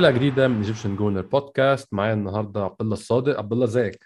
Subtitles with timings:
[0.00, 3.38] حلقة جديدة من Egyptian Gooner Podcast معايا النهارده عبد الله الصادق.
[3.38, 3.98] عبد الله ازيك؟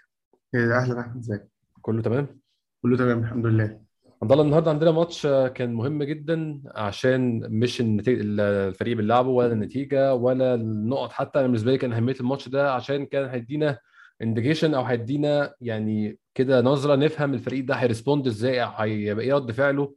[0.55, 1.41] إيه، أهلا احمد إزيك؟
[1.81, 2.39] كله تمام؟
[2.81, 3.79] كله تمام الحمد لله.
[4.21, 9.53] عبد الله النهارده عندنا ماتش آه، كان مهم جدا عشان مش النتيجه الفريق بيلعبه ولا
[9.53, 11.11] النتيجة ولا النقط.
[11.11, 13.79] حتى أنا بالنسبة لي كان أهمية الماتش ده عشان كان هيدينا
[14.21, 19.51] indication أو هيدينا يعني كده نظرة نفهم الفريق ده هي respond إزاي هيبقى إيه رد
[19.51, 19.93] فعله.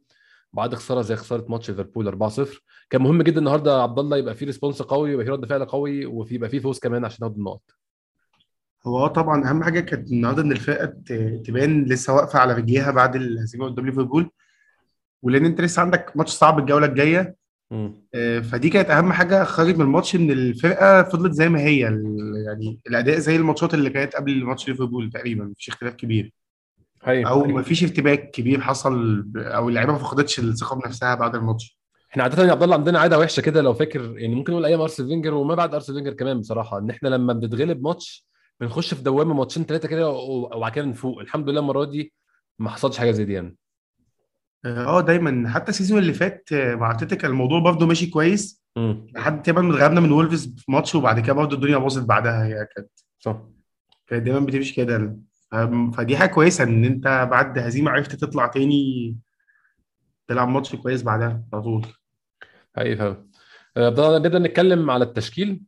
[0.53, 4.45] بعد خسارة زي خسارة ماتش ليفربول 4-0 كان مهم جدا النهارده عبد الله يبقى في
[4.45, 7.61] response قوي ويبقى في رد فعل قوي وفي يبقى في فوز كمان عشان ناخد النقط.
[8.87, 10.85] هو آه طبعا أهم حاجة كانت النهارده إن الفرقة
[11.45, 14.29] تبان لسه واقفة على رجليها بعد الهزيمة قدام ليفربول.
[15.23, 17.35] ولأن أنت لسه عندك ماتش صعب الجولة الجاية.
[18.15, 21.79] آه، فدي كانت أهم حاجة خارج من الماتش إن الفرقة فضلت زي ما هي
[22.45, 26.33] يعني الأداء زي الماتشات اللي كانت قبل ماتش ليفربول تقريبا مفيش اختلاف كبير.
[27.03, 31.79] هي أو مفيش ارتباك كبير حصل أو اللعيبة ما فقدتش الثقة بنفسها بعد الماتش.
[32.11, 34.81] إحنا عادة يا عبد الله عندنا عادة وحشة كده لو فاكر يعني ممكن نقول أيام
[34.81, 38.27] ارسنال فينجر وما بعد ارسنال فينجر كمان بصراحة إن إحنا لما بنتغلب ماتش
[38.59, 41.19] بنخش في دوامة ماتشين ثلاثة كده وبعد كده نفوق.
[41.19, 42.13] الحمد لله المرة دي
[42.59, 43.57] ما حصلش حاجة زي دي يعني.
[44.65, 45.49] آه دايما.
[45.49, 48.63] حتى ال season اللي فات آه، مع أرتيتا كان الموضوع برضه ماشي كويس.
[49.15, 52.45] لحد تقريبا اتغلبنا من وولفز في ماتش وبعد كده برضه الدنيا باظت بعدها.
[52.45, 52.89] هي كانت
[53.19, 53.41] صح.
[54.07, 55.17] كانت دايما بتمشي كده.
[55.97, 59.15] فدي حاجة كويسة إن أنت بعد هزيمة عرفت تطلع تاني
[60.27, 61.85] تلعب ماتش كويس بعدها على طول.
[62.75, 63.25] حقيقي فعلا.
[63.77, 65.61] آه، نبدأ نتكلم على التشكيل.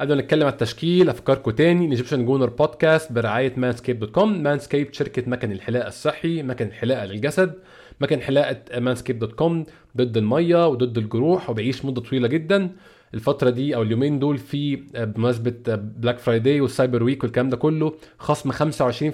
[0.00, 1.84] قبل ما نتكلم على التشكيل أفكركم تاني.
[1.84, 7.04] ال Egyptian Gooner Podcast برعاية Manscaped dot com Manscaped شركة مكن الحلاقه الصحي مكن الحلاقه
[7.04, 7.62] للجسد.
[8.00, 9.66] مكن حلاقة Manscaped dot com
[9.96, 12.76] ضد المية وضد الجروح وبيعيش مدة طويلة جدا.
[13.14, 17.56] الفترة دي أو اليومين دول في آه، بمناسبة Black Friday وال Cyber Week والكلام ده
[17.56, 18.54] كله خصم 25%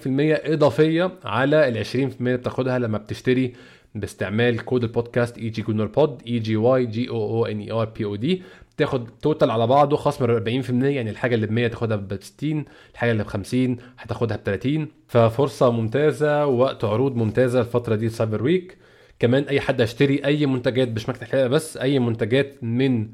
[0.07, 3.53] إضافية على ال 20% اللي بتاخدها لما بتشتري
[3.95, 7.85] باستعمال كود البودكاست EG Gooner Pod E G Y G O O N E R
[7.85, 8.43] P O D
[8.77, 13.11] تاخد total على بعضه خصم 40% يعني الحاجة اللي ب 100 تاخدها ب 60 الحاجة
[13.13, 18.77] اللي ب 50 هتاخدها ب 30 ففرصة ممتازة ووقت عروض ممتازة الفترة دي Cyber Week
[19.19, 23.09] كمان أي حد هيشتري أي منتجات مش مكنة الحلاقه بس أي منتجات من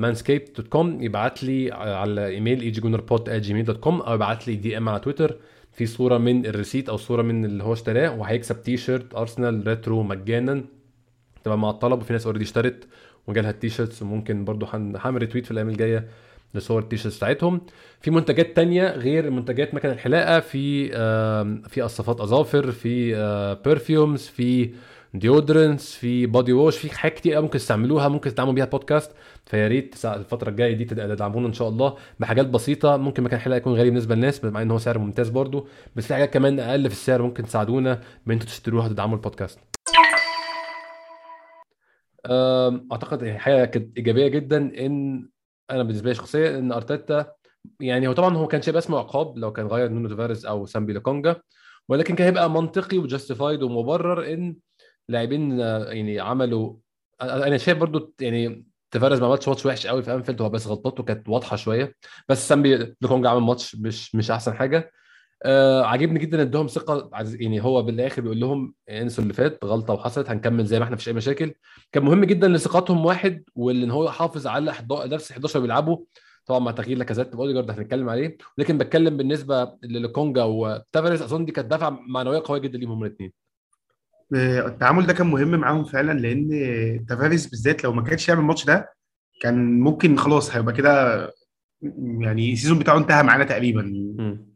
[0.00, 4.48] Manscaped dot com يبعت لي على إيميل EG Gooner Pod Gmail dot com أو يبعت
[4.48, 5.36] لي DM على تويتر.
[5.72, 9.66] في صورة من ال receipt أو صورة من اللي هو اشتراه وهيكسب تي شيرت ارسنال
[9.66, 10.64] retro مجانا.
[11.44, 12.88] تبقى مع الطلب وفي ناس already اشترت
[13.26, 16.08] وجالها ال T-shirts وممكن برضو هن- هعمل retweet في الأيام الجاية
[16.54, 17.60] لصور ال T-shirts بتاعتهم.
[18.00, 20.88] في منتجات تانية غير منتجات مكن الحلاقة في
[21.68, 23.14] في قصافات أظافر في
[23.64, 24.70] perfumes في
[25.14, 29.10] deodorants في body wash في حاجات كتير ممكن تستعملوها ممكن تدعموا بيها البودكاست
[29.50, 32.96] فيا ريت الفترة الجاية دي تد- تدعمونا إن شاء الله بحاجات بسيطة.
[32.96, 36.14] ممكن مكن الحلاقه يكون غالي بالنسبة للناس مع ان هو سعر ممتاز برضو بس في
[36.14, 39.58] حاجات كمان أقل في السعر ممكن تساعدونا بان أنتوا تشتروها وتدعموا البودكاست.
[42.92, 44.56] أعتقد حاجة كانت إيجابية جدا
[44.86, 45.28] إن
[45.70, 47.32] أنا بالنسبة لي شخصيا إن أرتيتا
[47.80, 50.92] يعني هو طبعا هو كان هيبقى اسمه عقاب لو كان غير نونو تافاريز أو سامبي
[50.92, 51.36] لوكونجا
[51.88, 54.56] ولكن كان هيبقى منطقي و justified ومبرر إن
[55.08, 56.74] لاعبين يعني عملوا
[57.22, 61.02] أنا شايف برضو يعني تافاريز ما عملش ماتش وحش قوي في أنفيلد هو بس غلطاته
[61.02, 61.94] كانت واضحة شوية.
[62.28, 64.92] بس سامبي لوكونجا عمل ماتش مش مش أحسن حاجة.
[65.44, 70.30] آه عاجبني جدا اداهم ثقة يعني هو بالآخر بيقول لهم إنسوا اللي فات غلطة وحصلت
[70.30, 71.54] هنكمل زي ما إحنا مفيش أي مشاكل.
[71.92, 75.98] كان مهم جدا لثقتهم واحد وان هو يحافظ على 11 نفس 11 بيلعبوا.
[76.46, 78.36] طبعا مع تغيير لاكازيت واوديجارد هنتكلم عليه.
[78.58, 83.32] لكن بتكلم بالنسبة لكونجا وتافاريز أظن دي كانت دفعة معنوية قوية جدا ليهم هم الاثنين
[84.34, 88.92] التعامل ده كان مهم معاهم فعلا لأن تافاريز بالذات لو ما كانش يعمل الماتش ده
[89.42, 91.22] كان ممكن خلاص هيبقى كده
[92.18, 93.82] يعني ال season بتاعه انتهى معانا تقريبا.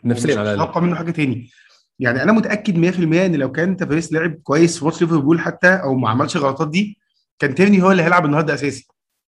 [0.04, 0.82] نفسيا مش على الأقل.
[0.82, 1.50] منه حاجة تاني.
[1.98, 5.94] يعني أنا متأكد 100% إن لو كان تافاريز لعب كويس في ماتش ليفربول حتى أو
[5.94, 6.98] ما عملش الغلطات دي
[7.38, 8.88] كان تيرني هو اللي هيلعب النهارده أساسي.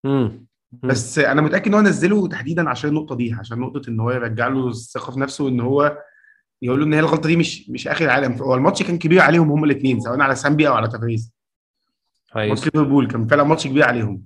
[0.04, 0.46] مم.
[0.72, 4.48] بس أنا متأكد إن هو نزله تحديدا عشان النقطة دي عشان نقطة إن هو يرجع
[4.48, 5.98] له الثقة في نفسه إن هو
[6.62, 9.50] يقول له إن هي الغلطة دي مش مش آخر العالم هو الماتش كان كبير عليهم
[9.50, 10.88] هم الاثنين سواء على سامبي أو على
[12.30, 12.48] حقيقي.
[12.48, 14.22] ماتش ليفربول كان فعلا ماتش كبير عليهم.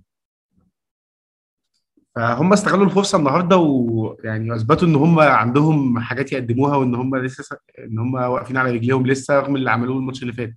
[2.15, 7.99] فهم استغلوا الفرصة النهارده ويعني أثبتوا إن هم عندهم حاجات يقدموها وإن هم لسه إن
[7.99, 10.55] هم واقفين على رجليهم لسه رغم اللي عملوه الماتش اللي فات.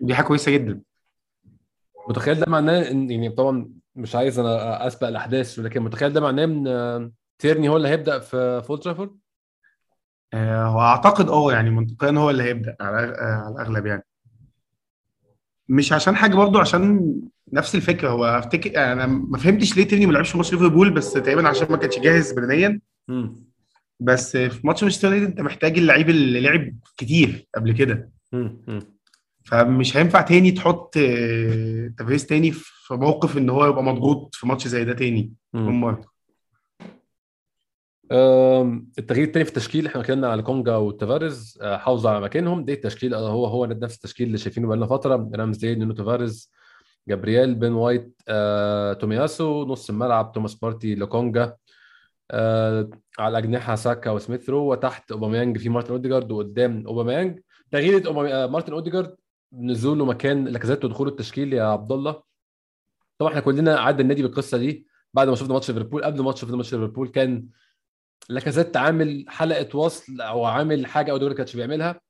[0.00, 0.80] ودي حاجة كويسة جدا.
[2.08, 6.44] متخيل ده معناه ان يعني طبعا مش عايز أنا أسبق الأحداث ولكن متخيل ده معناه
[6.44, 9.10] إن تيرني هو اللي هيبدأ في أولد ترافورد؟
[10.34, 14.04] واعتقد أه يعني منطقيا هو اللي هيبدأ على آه، على الأغلب يعني
[15.68, 17.14] مش عشان حاجة برضو عشان
[17.52, 21.12] نفس الفكرة هو أفتكر أنا ما فهمتش ليه تيرني ما لعبش في ماتش ليفربول بس
[21.12, 22.80] تقريبا عشان ما كانش جاهز بدنيا.
[24.00, 28.10] بس في ماتش مانشستر يونايتد أنت محتاج اللعيب اللي لعب كتير قبل كده.
[29.44, 34.68] فمش هينفع تاني تحط آه، تافاريز تاني في موقف إن هو يبقى مضغوط في ماتش
[34.68, 35.32] زي ده تاني.
[35.68, 36.00] هم
[38.12, 42.64] التغيير الثاني في التشكيل إحنا اتكلمنا على لوكونجا وتافاريز أه، حافظوا على مكانهم.
[42.64, 45.30] ده التشكيل أه، هو هو نفس التشكيل اللي شايفينه بقالنا فترة.
[45.34, 46.52] رامزديل نونو تافاريز
[47.08, 51.56] جابرييل بن وايت أه، تومياسو نص الملعب توماس بارتي لوكونجا
[52.30, 57.40] أه، على الاجنحه ساكا وسميث رو وتحت أوباميانج في مارتن أوديجارد وقدام أوباميانج.
[57.70, 59.16] تغيير أوبامي- أه، مارتن أوديجارد
[59.52, 62.22] نزوله مكان لاكازيت ودخوله التشكيل يا عبد الله
[63.18, 66.56] طبعا إحنا كلنا ضد النادي بالقصة دي بعد ما شفنا ماتش ليفربول قبل ما شفنا
[66.56, 67.46] ماتش ليفربول كان
[68.28, 72.00] لاكازيت عامل حلقة وصل أو عامل حاجة اوديجارد ما كانش بيعملها.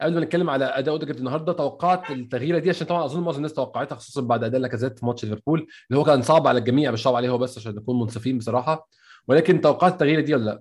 [0.00, 3.52] قبل ما نتكلم على أداء أوديجارد النهارده توقعت التغييرة دي عشان طبعا أظن معظم الناس
[3.52, 7.02] توقعتها خصوصا بعد أداء لاكازيت في ماتش ليفربول اللي هو كان صعب على الجميع مش
[7.02, 8.88] صعب عليه هو بس عشان نكون منصفين بصراحة.
[9.28, 10.60] ولكن توقعت التغييرة دي ولا لا؟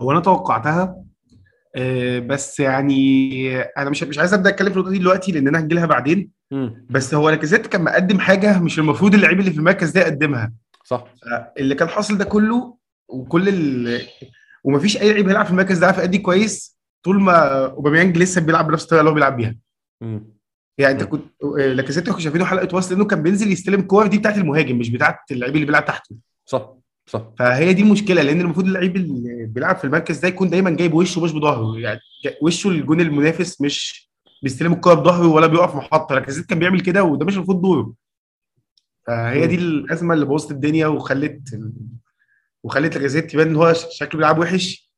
[0.00, 0.96] هو أنا توقعتها
[1.76, 5.58] آه، بس يعني أنا مش مش عايز أبدأ أتكلم في النقطة دي دلوقتي لأن أنا
[5.58, 6.30] هنجي لها بعدين
[6.90, 10.52] بس هو لاكازيت كان مقدم حاجة مش المفروض اللعيب اللي في المركز ده يقدمها.
[10.84, 11.04] صح.
[11.58, 12.73] اللي كان حاصل ده كله
[13.08, 14.00] وكل ال...
[14.64, 18.66] ومفيش أي لعيب هيلعب في المركز ده عارف يأدي كويس؟ طول ما أوباميانج لسه بيلعب
[18.68, 19.56] بنفس الطريقة اللي هو بيلعب بيها.
[20.78, 21.02] يعني أنت.
[21.02, 24.78] كنت آه، لاكازيت كنت شايفينه حلقة وصل لأنه كان بينزل يستلم الكور دي بتاعت المهاجم
[24.78, 26.16] مش بتاعت اللعيب اللي بيلعب تحته.
[26.46, 26.74] صح
[27.06, 27.22] صح.
[27.38, 31.24] فهي دي مشكله لأن المفروض اللعيب اللي بيلعب في المركز ده يكون دايما جايب وشه
[31.24, 31.78] مش بظهره.
[31.78, 32.00] يعني
[32.42, 34.10] وشه للجون المنافس مش
[34.42, 37.94] بيستلم الكوره بظهره ولا بيقف محطة لاكازيت كان بيعمل كده وده مش المفروض دوره.
[39.06, 41.60] فهي دي الأزمة اللي بوظت الدنيا وخلت
[42.64, 44.92] وخلت لاكازيت يبان إن هو شكله بيلعب وحش.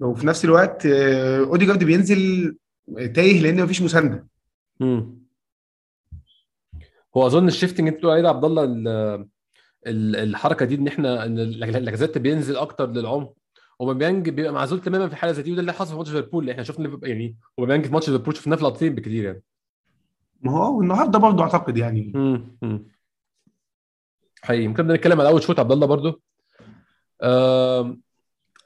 [0.00, 2.56] وفي نفس الوقت آه، أوديجارد بينزل
[3.14, 4.26] تايه لأن مفيش مساندة.
[4.82, 5.18] امم
[7.16, 8.88] هو أظن ال shifting اللي أنت بتقول عليه ده عبد الله ال-
[9.86, 13.34] ال- الحركة دي إن إحنا إن لاكازيت بينزل أكتر للعمق.
[13.80, 16.40] أوباميانج بيبقى معزول تماما في حالة زي دي وده اللي حصل في ماتش ليفربول.
[16.42, 19.42] اللي إحنا شفنا يعني أوباميانج في ماتش ليفربول شفناه في لقطتين بكتير يعني.
[20.40, 22.12] ما هو النهارده برضه أعتقد يعني.
[22.14, 22.86] امم امم
[24.42, 24.68] حقيقي.
[24.68, 26.18] ممكن نتكلم على أول شوط عبد الله برضو آم،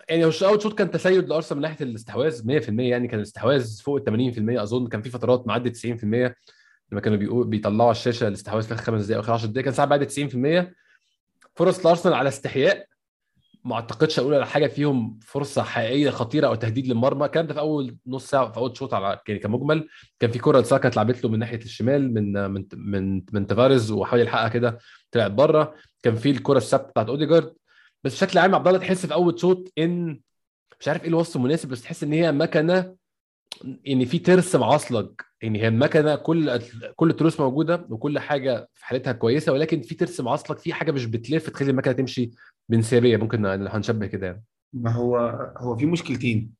[0.08, 4.02] يعني هو اول شوط كان تسيد لأرسنال من ناحية الاستحواذ 100% يعني كان الاستحواذ فوق
[4.08, 6.04] ال 80% أظن كان في فترات معدي 90%
[6.92, 9.74] لما كانوا بيقول بيطلعوا على الشاشة الاستحواذ في آخر خمس دقائق واخر 10 دقائق كان
[9.74, 10.72] ساعات بعد 90%
[11.54, 12.86] فرص لأرسنال على استحياء
[13.64, 17.24] ما أعتقدش أقول على حاجة فيهم فرصة حقيقية خطيرة أو تهديد للمرمى.
[17.26, 19.88] الكلام ده في أول نص ساعة في أول شوط على يعني كمجمل
[20.20, 24.20] كان في كره لساكا اتلعبت له من ناحية الشمال من من من من تافاريز وحاول
[24.20, 24.78] يلحقها كده
[25.10, 25.74] طلعت بره.
[26.02, 27.54] كان في الكره الثابتة بتاعت أوديجارد.
[28.04, 30.20] بس بشكل عام عبد الله تحس في أول شوط إن
[30.80, 32.94] مش عارف إيه الوصف المناسب بس تحس إن هي مكنة
[33.88, 35.10] إن في ترس معصلج.
[35.42, 36.60] يعني هي المكنه كل
[36.96, 41.06] كل التروس موجودة وكل حاجة في حالتها كويسة ولكن في ترس معصلج في حاجة مش
[41.06, 42.30] بتلف تخلي المكنة تمشي
[42.68, 43.16] بانسيابية.
[43.16, 44.44] ممكن هنشبه كده يعني.
[44.72, 45.16] ما هو
[45.58, 46.50] هو في مشكلتين.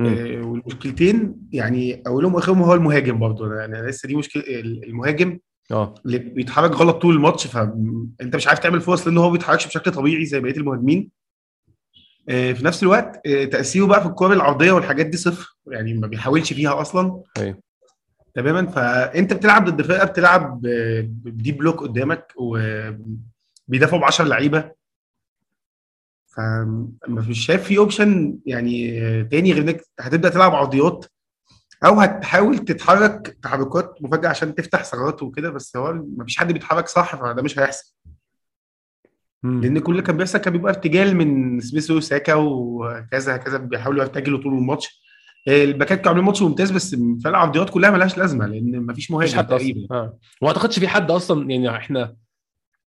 [0.00, 3.54] آه، والمشكلتين يعني أولهم وآخرهم هو المهاجم برضه.
[3.54, 5.38] يعني لسه دي مشكله المهاجم
[5.72, 5.94] آه.
[6.06, 9.90] اللي بيتحرك غلط طول الماتش فانت مش عارف تعمل فرص لأن هو ما بيتحركش بشكل
[9.90, 11.10] طبيعي زي بقية المهاجمين.
[12.28, 16.06] آه، في نفس الوقت آه، تأثيره بقى في الكور العرضية والحاجات دي صفر يعني ما
[16.06, 17.22] بيحاولش فيها أصلا.
[17.38, 17.58] أيوه.
[18.34, 24.70] تماما؟ فأنت بتلعب ضد فرقة بتلعب آه، ب deep block قدامك وبيدافعوا ب 10 لعيبة.
[26.36, 31.06] فمش شايف في option يعني تاني غير إنك هتبدأ تلعب عرضيات
[31.84, 37.16] أو هتحاول تتحرك تحركات مفاجأة عشان تفتح ثغرات وكده بس هو مفيش حد بيتحرك صح
[37.16, 37.94] فده مش هيحصل.
[39.42, 39.60] مم.
[39.60, 44.42] لأن كل اللي كان بيحصل كان بيبقى ارتجال من سميث وساكا وكذا كذا بيحاولوا يرتجلوا
[44.42, 45.06] طول الماتش.
[45.48, 49.86] الباكات كانوا عاملين ماتش ممتاز بس فعلا العرضيات كلها ملهاش لازمة لأن مفيش مهاجم تقريبا.
[49.90, 50.18] آه.
[50.42, 52.16] وما أعتقدش في حد أصلا يعني إحنا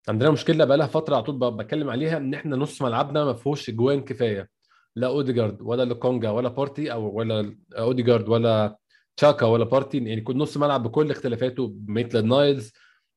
[0.10, 3.70] عندنا مشكلة بقى لها فترة على طول بتكلم عليها إن إحنا نص ملعبنا ما فيهوش
[3.70, 4.50] اجوان كفاية.
[4.96, 8.78] لا اوديجارد ولا لوكونجا ولا بارتي أو ولا اوديجارد ولا
[9.18, 12.72] تشاكا ولا بارتي يعني كل نص ملعب بكل اختلافاته ميتلاند نايلز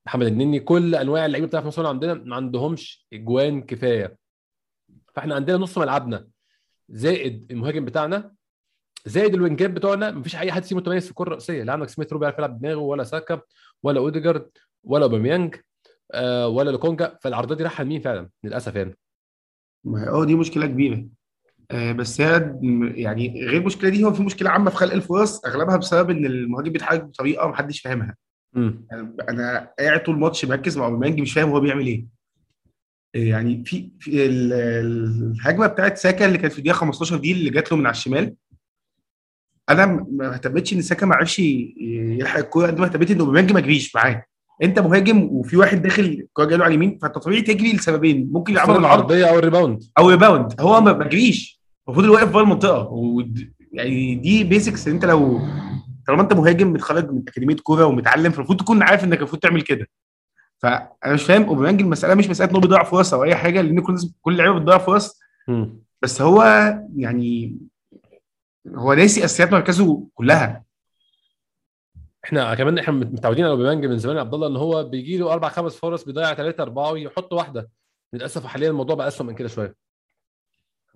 [0.07, 4.17] محمد النني كل أنواع اللعيبة بتاعت نص عندنا ما عندهمش إجوان كفاية.
[5.15, 6.29] فإحنا عندنا نص ملعبنا
[6.89, 8.35] زائد المهاجم بتاعنا
[9.07, 12.19] زائد الوينجات بتوعنا مفيش أي حد فيهم متميز في الكرة الرأسية لا عندك سميث رو
[12.19, 13.41] بيعرف يلعب بدماغه ولا ساكا
[13.83, 14.51] ولا اوديجارد
[14.85, 15.57] ولا أوباميانج
[16.13, 17.19] آه ولا لوكونجا.
[17.23, 18.99] فالعرضيات دي رايحة لمين فعلا؟ للأسف يعني.
[19.85, 21.07] ما هي- آه دي مشكلة كبيرة.
[21.73, 22.55] بس هي
[22.95, 26.73] يعني غير المشكلة دي هو في مشكلة عامة في خلق الفرص أغلبها بسبب إن المهاجم
[26.73, 28.15] بيتحرك بطريقة محدش فاهمها.
[28.57, 32.07] يعني أنا قاعد طول الماتش مركز مع أوباميانج مش فاهم هو بيعمل إيه.
[33.15, 37.51] يعني في, في ال- ال- الهجمة بتاعت ساكا اللي كانت في الدقيقة 15 دي اللي
[37.51, 38.35] جات له من على الشمال.
[39.71, 43.61] أنا ما اهتمتش إن ساكا ما عرفش يلحق الكورة قد ما اهتميت إن أوباميانج ما
[43.61, 44.25] جريش معاه.
[44.63, 48.53] أنت مهاجم وفي واحد داخل الكورة جاية له على اليمين فأنت طبيعي تجري لسببين ممكن
[48.53, 49.83] يلعبوا العرض العرضيه أو ال rebound.
[49.99, 52.89] أو rebound هو ما جريش المفروض اللي واقف بره المنطقة.
[52.89, 55.41] ود- يعني دي basics انت لو
[56.07, 59.87] طالما انت مهاجم متخرج من أكاديمية كورة ومتعلم فالمفروض تكون عارف انك المفروض تعمل كده.
[60.59, 63.97] فأنا مش فاهم اوباميانج المسألة مش مسألة انه بيضيع فرص أو أي حاجة لأن كل
[64.21, 65.21] كل اللعيبة بتضيع فرص.
[66.03, 66.43] بس هو
[66.97, 67.57] يعني
[68.69, 70.65] هو ناسي أساسيات مركزه كلها.
[72.25, 75.33] إحنا كمان إحنا متعودين على أوباميانج من زمان يا عبد الله إن هو بيجي له
[75.33, 77.71] أربع خمس فرص بيضيع ثلاثة أربعة ويحط واحدة.
[78.13, 79.75] للأسف حاليا الموضوع بقى اسوء من كده شوية.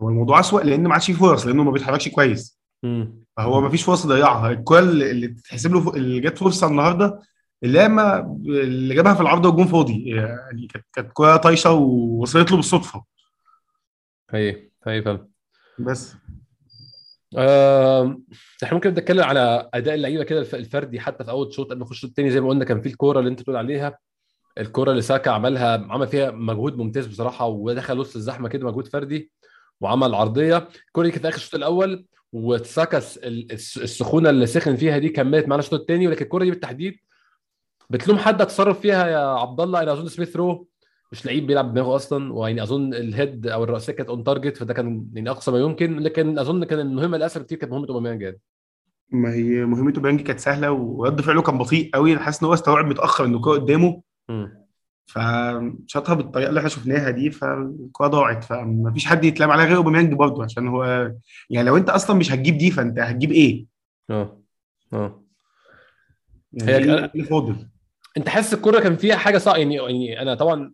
[0.01, 2.61] هو الموضوع اسوء لأن ما عادش فيه فرص لأنه ما بيتحركش كويس.
[2.83, 3.25] مم.
[3.37, 4.51] فهو ما فيش فرصه يضيعها.
[4.51, 7.21] الكوره اللي اللي تتحسب له اللي جت فرصة النهارده
[7.63, 10.09] اللي ما اللي جابها في العارضه والجون فاضي.
[10.09, 13.05] يعني كانت كانت كوره طايشة ووصلت له بالصدفة.
[14.31, 15.29] هي هي فاهم
[15.79, 16.15] بس.
[17.37, 18.21] آه،
[18.65, 21.67] إحنا ممكن نتكلم على أداء اللعيبة كده الف- الفردي حتى في أول شوط.
[21.71, 23.99] قبل ما نخش الشوط الثاني زي ما قلنا كان في الكورة اللي أنت بتقول عليها.
[24.59, 29.33] الكورة اللي ساكا عملها عمل فيها مجهود ممتاز بصراحة ودخل وسط الزحمة كده مجهود فردي.
[29.81, 30.69] وعمل عرضية.
[30.87, 32.07] الكوره دي كانت آخر الشوط الأول
[33.25, 36.95] الس- السخونة اللي سخن فيها دي كملت معانا الشوط الثاني ولكن الكوره دي بالتحديد
[37.91, 40.69] بتلوم حد اتصرف فيها يا عبد الله أنا أظن سميث رو.
[41.13, 44.75] مش لعيب بيلعب بدماغه أصلا ويعني أظن ال head أو الرأسية كانت on target فده
[44.75, 48.41] كان يعني أقصى ما يمكن لكن أظن كان المهمة الاسهل كتير كانت مهمة أوباميانج يعني.
[49.11, 52.55] ما هي مهمته بيانجي كانت سهلة ورد فعله كان بطيء قوي أنا حاسس إن هو
[52.55, 54.03] استوعب متأخر ان الكوره قدامه.
[55.07, 60.13] فشاطها بالطريقة اللي إحنا شفناها دي فالكوره ضاعت فما فيش حد يتلام عليها غير اوباميانج
[60.13, 61.13] برضه عشان هو
[61.51, 63.67] يعني لو انت أصلا مش هتجيب دي فأنت هتجيب إيه؟
[64.11, 64.41] آه
[64.93, 65.23] آه
[66.53, 67.57] يعني هي فاضل؟
[68.17, 70.73] انت حاسس الكورة كان فيها حاجة صعبة يعني يعني أنا طبعا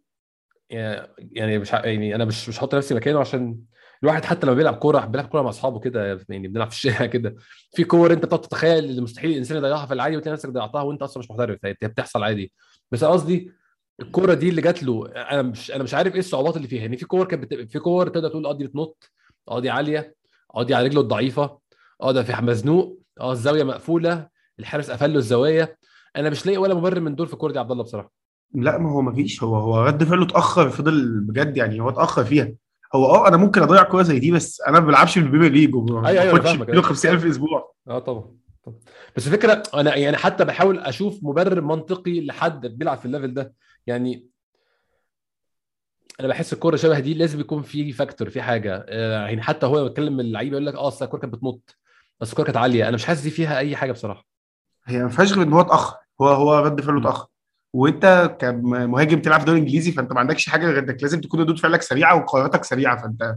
[0.71, 3.59] يعني مش يعني أنا مش مش هحط نفسي مكانه عشان
[4.03, 7.37] الواحد حتى لما بيلعب كورة بيلعب كورة مع أصحابه كده يعني بنلعب في الشارع كده
[7.75, 11.03] في كور انت بتقعد تتخيل اللي مستحيل الإنسان يضيعها في العادي وتلاقي نفسك ضيعتها وانت
[11.03, 12.53] أصلا مش محترف هي هي بتحصل عادي
[12.93, 13.53] بس قصدي
[14.03, 16.81] الكورة دي اللي جات له أنا مش أنا مش عارف إيه الصعوبات اللي فيها.
[16.83, 17.71] يعني في كور كانت بت...
[17.73, 19.11] في كور تقدر تقول آه دي بتنط
[19.49, 20.15] آه دي عالية
[20.57, 21.59] آه دي على رجله الضعيفة
[22.03, 24.29] آه ده في مزنوق آه الزاوية مقفولة
[24.59, 25.77] الحارس قفل له الزوايا
[26.17, 28.13] أنا مش لاقي ولا مبرر من دول في الكوره دي يا عبد الله بصراحة.
[28.55, 29.43] لا ما هو ما فيش.
[29.43, 32.53] هو هو رد فعله اتأخر فضل بجد يعني هو اتأخر فيها.
[32.95, 35.75] هو آه أنا ممكن أضيع كورة زي دي بس أنا ما بلعبش في البريمير ليج
[35.75, 36.69] وما أيوة، أنا باخدش فاهمك.
[36.69, 38.25] 250,000 أسبوع آه طبعاً.
[39.17, 43.55] بس الفكرة أنا يعني حتى بحاول أشوف مبرر منطقي لحد بيلعب في ال level ده.
[43.87, 44.27] يعني
[46.21, 48.87] أنا بحس الكورة شبه دي لازم يكون في factor في حاجة.
[48.89, 51.77] آه، يعني حتى هو بيتكلم اللعيبه يقول لك آه أصل الكورة كانت بتنط
[52.21, 52.85] بس الكورة كانت عالية.
[52.89, 54.27] أنا مش حاسس دي فيها أي حاجة بصراحة.
[54.85, 55.97] هي ما فيهاش غير إن هو اتأخر.
[56.21, 57.01] هو هو رد فعله.
[57.01, 57.27] اتأخر.
[57.73, 61.59] وأنت كمهاجم تلعب في الدوري الانجليزي فأنت ما عندكش حاجة غير إنك لازم تكون ردود
[61.59, 63.03] فعلك سريعة وقراراتك سريعة.
[63.03, 63.37] فأنت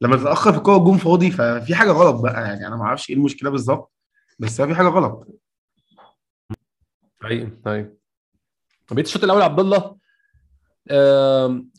[0.00, 2.42] لما تتأخر في الكوره جون فاضي ففي حاجة غلط بقى.
[2.42, 3.92] يعني أنا ما أعرفش إيه المشكلة بالظبط.
[4.38, 5.26] بس في حاجة غلط.
[7.22, 7.90] حقيقي حقيقي
[8.90, 9.96] بقيت الشوط الأول عبد الله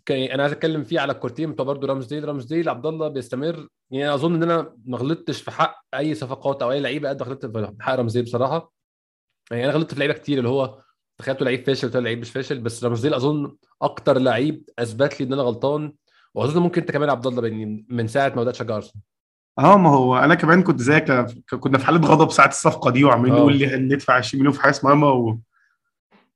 [0.05, 3.67] كان- أنا عايز أتكلم فيه على الكورتين بتوع برضه رامزديل رامزديل عبد الله بيستمر.
[3.91, 7.45] يعني أظن إن أنا ما غلطتش في حق أي صفقات أو أي لعيبة قد غلطت
[7.45, 8.73] في حق رامزديل بصراحة.
[9.51, 10.81] يعني أنا غلطت في لعيبة كتير اللي هو
[11.17, 15.33] تخيلته لعيب فاشل وطلع لعيب مش فاشل بس رامزديل أظن أكتر لعيب أثبت لي إن
[15.33, 15.93] أنا غلطان.
[16.33, 19.03] وأظن ممكن أنت كمان عبد الله بإني من ساعة ما بدأت اشجع أرسنال.
[19.59, 21.11] آه ما هو أنا كمان كنت زيك
[21.59, 23.39] كنا في حالة غضب ساعة الصفقة دي وعمالين آه.
[23.39, 25.39] نقول لي ندفع 20 مليون في حارس مرمى و...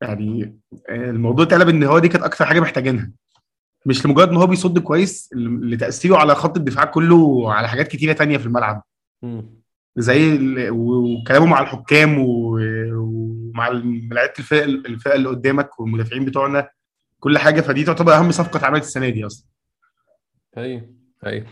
[0.01, 3.11] يعني الموضوع اتقلب إن هو دي كانت أكتر حاجة محتاجينها
[3.85, 8.37] مش لمجرد ان هو بيصد كويس لتاثيره على خط الدفاع كله على حاجات كتيرة تانية
[8.37, 8.83] في الملعب
[9.23, 9.63] مم.
[9.95, 12.59] زي ال- وكلامه مع الحكام و-
[12.93, 13.67] ومع
[14.11, 16.69] لعيبه الفرق الفرق اللي قدامك والمدافعين بتوعنا
[17.19, 19.47] كل حاجة فدي تعتبر أهم صفقة اتعملت السنة دي أصلا
[20.57, 20.89] هي
[21.25, 21.43] هي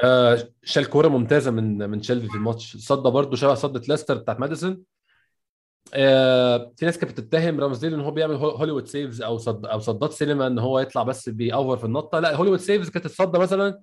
[0.00, 2.76] آه شال كورة ممتازة من من شيلفي في الماتش.
[2.76, 4.82] صدة برضه شبه صدة ليستر بتاعت ماديسون.
[5.94, 9.78] آه في ناس كانت بتتهم رامزديل إن هو بيعمل هو- Hollywood saves أو صد أو
[9.78, 12.20] صدات سينما إن هو يطلع بس بي over في النطة.
[12.20, 13.80] لا Hollywood saves كانت تصدى مثلا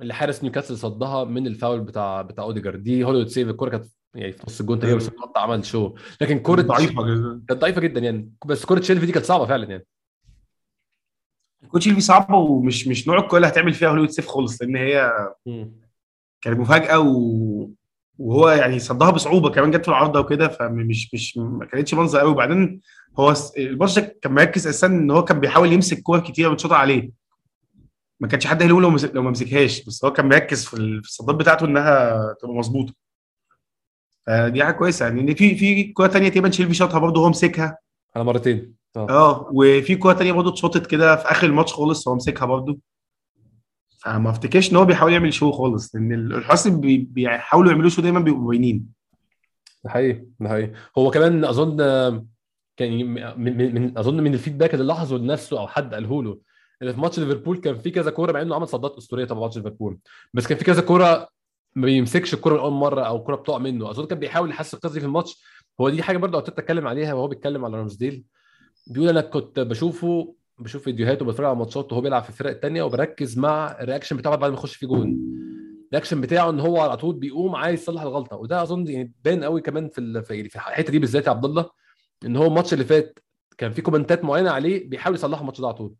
[0.00, 2.82] اللي حارس نيوكاسل صدها من الفاول بتاع بتاع أوديجارد.
[2.82, 6.38] دي Hollywood save الكورة كانت يعني في نص الجون تقريبا بس النطة عمل show لكن
[6.38, 7.42] كورة ضعيفة جدا.
[7.48, 8.32] كانت ضعيفة جدا يعني.
[8.46, 9.86] بس كورة شيلفي دي كانت صعبة فعلا يعني.
[11.72, 15.12] كانت صعبة ومش مش نوع الكوره اللي هتعمل فيها Hollywood save خالص لأن هي.
[16.40, 17.70] كانت مفاجأة و...
[18.18, 22.30] وهو يعني صدها بصعوبة كمان جت في العارضة وكده فمش مش ما كانتش منظر قوي.
[22.30, 22.80] وبعدين
[23.18, 23.34] هو
[23.96, 27.10] ده كان مركز أساسا إن هو كان بيحاول يمسك كور كتير بتشوط عليه.
[28.20, 28.82] ما كانش حد هيلوم
[29.14, 32.94] لو ما مسكهاش بس هو كان مركز في الصدات بتاعته إنها تبقى مظبوطة.
[34.26, 35.06] فدي حاجة كويسة.
[35.06, 37.78] يعني ان في في كورة ثانية تقريبا شيلفي شاطها برضه هو مسكها.
[38.16, 38.74] على مرتين.
[38.96, 39.10] آه.
[39.10, 42.78] آه وفي كوره ثانية برضه اتشاطت كده في آخر الماتش خالص هو مسكها برضه.
[43.98, 46.40] فما افتكرش إن هو بيحاول يعمل show خالص لأن
[46.80, 48.86] بي- بيحاولوا يعملوا show دايما بيبقوا باينين
[49.84, 50.72] ده حقيقي ده حقيقي.
[50.98, 51.76] هو كمان أظن
[52.76, 53.06] كان
[53.38, 56.38] من, من, أظن من ال feedback اللي لاحظه لنفسه أو حد قاله له
[56.82, 59.56] اللي في ماتش ليفربول كان في كذا كورة مع إنه عمل صدات أسطورية طبعا ماتش
[59.56, 59.98] ليفربول
[60.34, 61.28] بس كان في كذا كورة
[61.76, 63.90] ما بيمسكش الكره من اول مرة أو الكره بتقع منه.
[63.90, 65.42] أظن كان بيحاول يحسن القصة دي في الماتش.
[65.80, 68.24] هو دي حاجة برضه ارتيتا أتكلم عليها وهو بيتكلم على رامزديل
[68.86, 73.38] بيقول أنا كنت بشوفه بشوف فيديوهات وبتفرج على ماتشات وهو بيلعب في الفرق الثانية وبركز
[73.38, 75.18] مع ال reaction بتاعه بعد ما يخش في جون.
[75.86, 78.36] ال reaction بتاعه إن هو على طول بيقوم عايز يصلح الغلطة.
[78.36, 81.70] وده أظن يعني باين قوي كمان في في الحتة دي بالذات يا عبد الله
[82.24, 83.18] إن هو الماتش اللي فات
[83.58, 85.94] كان في كومنتات معينة عليه بيحاول يصلح الماتش ده على طول.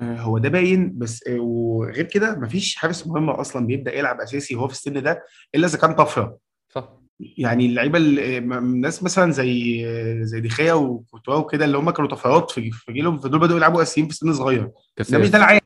[0.00, 4.56] آه، هو ده باين بس آه، وغير كده مفيش حارس مهم أصلا بيبدأ يلعب أساسي
[4.56, 6.38] وهو في السن ده إلا إذا كان طفرة.
[6.68, 7.01] صح.
[7.38, 9.84] يعني اللعيبة الناس مثلا زي
[10.24, 14.14] زي ديخيا وكورتوا وكده اللي هم كانوا طفرات في جيلهم فدول بدأوا يلعبوا اساسيين في
[14.14, 14.70] سن صغير.
[15.10, 15.60] ده مش ده العادي.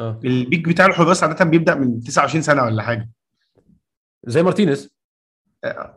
[0.00, 0.20] آه.
[0.24, 3.10] ال peak بتاع الحراس عادة بيبدأ من 29 سنة ولا حاجة.
[4.26, 4.90] زي مارتينيز.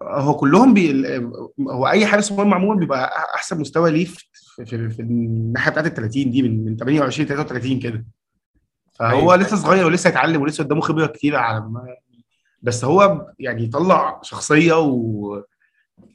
[0.04, 1.18] هو كلهم بي...
[1.60, 4.26] هو أي حارس مهم عموما بيبقى أحسن مستوى ليه في,
[4.66, 8.06] في, في الناحية بتاعت ال 30 دي من من 28 33 كده.
[8.94, 9.36] فهو أيوة.
[9.36, 11.96] لسه صغير ولسه يتعلم ولسه قدامه خبرة كتير على ما
[12.62, 15.44] بس هو يعني يطلع شخصية و...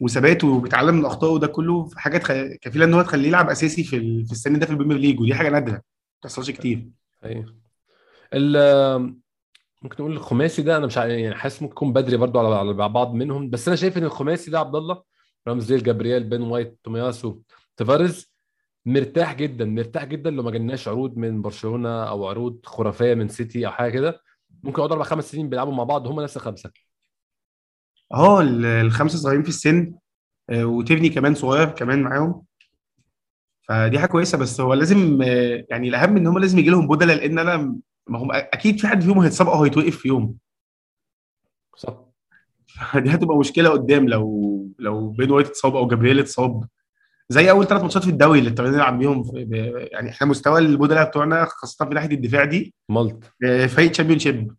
[0.00, 2.32] وثبات وبيتعلم من أخطائه وده كله في حاجات خ...
[2.60, 4.26] كفيلة إن هو تخليه يلعب أساسي في, ال...
[4.26, 5.82] في السن ده في ال Premier League ودي حاجة نادرة ما
[6.20, 6.88] بتحصلش كتير.
[7.24, 7.56] أيوه.
[9.82, 13.14] ممكن نقول الخماسي ده أنا مش يعني حاسس ممكن يكون بدري برضو على على بعض
[13.14, 15.02] منهم بس أنا شايف إن الخماسي ده عبد الله
[15.48, 17.40] رامزديل جابرييل بين وايت تومياسو
[17.76, 18.32] تافاريز
[18.86, 23.66] مرتاح جدا مرتاح جدا لو ما جالناش عروض من برشلونة أو عروض خرافية من سيتي
[23.66, 24.20] أو حاجة كده.
[24.62, 26.70] ممكن يقعدوا أربع خمس سنين بيلعبوا مع بعض هم نفس الخمسة.
[28.14, 29.94] آه ال- الخمسة صغيرين في السن
[30.50, 32.44] آه، وتيرني كمان صغير كمان معاهم.
[33.68, 37.14] فدي حاجة كويسة بس هو لازم آه، يعني الأهم إن هم لازم يجي لهم بدلاء
[37.14, 37.56] لأن أنا
[38.06, 40.36] ما هم أكيد في حد فيهم هيتصاب أو هيتوقف في يوم.
[41.76, 41.96] صح.
[43.04, 46.68] دي هتبقى مشكلة قدام لو لو بين وايت اتصاب أو جابرييل اتصاب.
[47.28, 49.30] زي أول ثلاث ماتشات في الدوري اللي اضطرينا نلعب بيهم
[49.92, 53.24] يعني إحنا مستوى البدلاء بتوعنا خاصة في ناحية الدفاع دي مالت.
[53.44, 54.54] آه، فريق Championship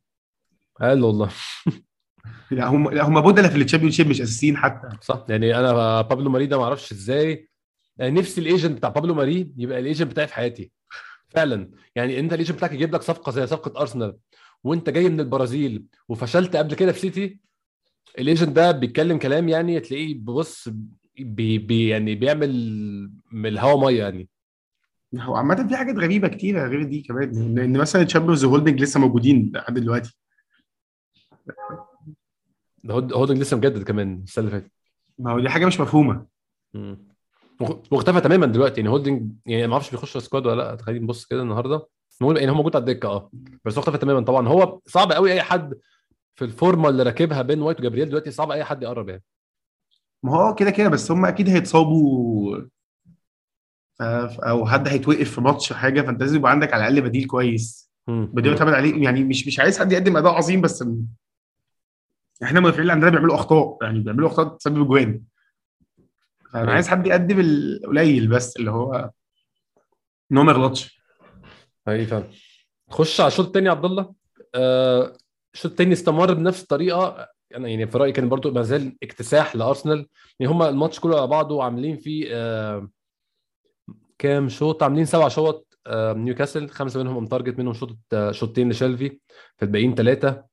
[0.82, 1.30] قال والله.
[2.52, 4.90] لا هم لا هم بدلاء في ال Championship مش أساسيين حتى.
[5.02, 7.50] صح يعني أنا بابلو ماري ده ما أعرفش إزاي
[7.98, 10.72] يعني نفسي ال agent بتاع بابلو ماري يبقى ال agent بتاعي في حياتي.
[11.30, 11.72] فعلا.
[11.96, 14.18] يعني أنت ال agent بتاعك يجيب لك صفقة زي صفقة ارسنال
[14.64, 17.40] وأنت جاي من البرازيل وفشلت قبل كده في سيتي
[18.20, 20.70] ال agent ده بيتكلم كلام يعني تلاقيه ببص
[21.20, 22.52] بي بي يعني بيعمل
[23.32, 24.30] من الهوا مية يعني.
[25.16, 29.00] هو عامة في حاجات غريبة كتيرة غير دي كمان ان إن مثلا تشامبرز وهولدنج لسه
[29.00, 30.18] موجودين لحد دلوقتي.
[32.84, 34.72] ده هولدنج لسه مجدد كمان السنة اللي فاتت.
[35.20, 36.26] ما هو دي حاجة مش مفهومة.
[37.92, 41.42] مختفى تماما دلوقتي يعني هولدنج يعني ما أعرفش بيخش squad ولا لأ خلينا نبص كده
[41.42, 41.88] النهارده.
[42.22, 43.32] نقول يعني هو موجود على الدكة آه.
[43.66, 44.48] بس هو اختفى تماما طبعا.
[44.48, 45.74] هو صعب قوي أي حد
[46.36, 49.24] في الفورمة اللي راكبها بين وايت وجابرييل دلوقتي صعب أي حد يقرب يعني.
[50.24, 52.62] ما هو كده كده بس هم أكيد هيتصابوا
[54.02, 57.92] أو حد هيتوقف في ماتش حاجة فأنت لازم يبقى عندك على الأقل بديل كويس.
[58.08, 60.84] بديل يعتمد عليه يعني مش مش عايز حد يقدم أداء عظيم بس
[62.44, 65.22] إحنا المدافعين اللي عندنا بيعملوا أخطاء يعني بيعملوا أخطاء تسبب اجوان
[66.54, 66.72] فأنا.
[66.72, 69.12] عايز حد يقدم القليل بس اللي هو
[70.32, 71.02] إن هو ما يغلطش.
[71.88, 72.24] اي فاهم
[72.90, 74.14] خش على الشوط الثاني يا عبد الله.
[74.56, 75.14] آه،
[75.54, 77.28] الشوط الثاني استمر بنفس الطريقة.
[77.56, 80.08] أنا يعني في رأيي كان برضو ما زال اكتساح لأرسنال.
[80.40, 82.90] يعني هم الماتش كله على بعضه عاملين فيه آه،
[84.18, 89.20] كام شوط؟ عاملين سبع شوط آه، نيوكاسل خمسة منهم متارجت منهم شوط آه، شوطين لشيلفي
[89.58, 90.44] في الباقيين ثلاثة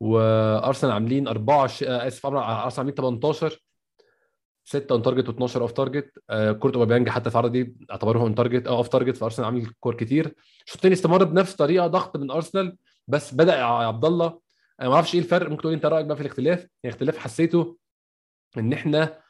[0.00, 3.62] وأرسنال عاملين 24 آه، آسف أرسنال عاملين 18
[4.64, 6.18] 6 on target و12 off target
[6.58, 9.94] كورت أوباميانج حتى في العرض دي اعتبروه on target أو off target فأرسنال عامل كور
[9.94, 10.34] كتير.
[10.74, 12.76] الثاني استمر بنفس الطريقة ضغط من أرسنال
[13.08, 14.38] بس بدأ عبد الله
[14.80, 17.78] أنا ما أعرفش إيه الفرق ممكن تقول أنت رأيك بقى في الاختلاف؟ يعني اختلاف حسيته
[18.58, 19.20] إن إحنا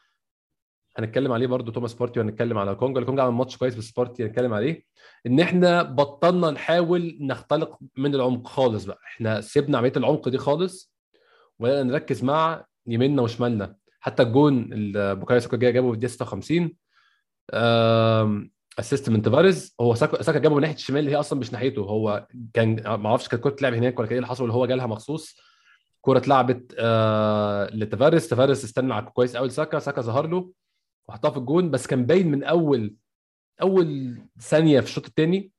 [0.98, 3.04] هنتكلم عليه برضو توماس بارتي وهنتكلم على لوكونجا.
[3.04, 4.84] لوكونجا عمل ماتش كويس بس بارتي هنتكلم عليه
[5.26, 8.98] إن إحنا بطلنا نحاول نختلق من العمق خالص بقى.
[9.06, 10.94] إحنا سيبنا عملية العمق دي خالص
[11.58, 13.76] وبدأنا نركز مع يميننا وشمالنا.
[14.00, 16.76] حتى الجون اللي بوكايو جابه في الدقيقة 56
[18.78, 21.82] assist من تافاريز هو ساكا ساكا جابه من ناحية الشمال اللي هي أصلا مش ناحيته.
[21.82, 24.66] هو كان ما أعرفش كانت كرة تلعب هناك ولا كان إيه اللي حصل اللي هو
[24.66, 25.36] جالها مخصوص.
[26.00, 30.50] كرة اتلعبت آه لتافاريز تافاريز استنى على كويس قوي ساكا ساكا ظهر له
[31.08, 32.94] وحطها في الجون بس كان باين من اول
[33.62, 35.50] أول ثانية في الشوط الثاني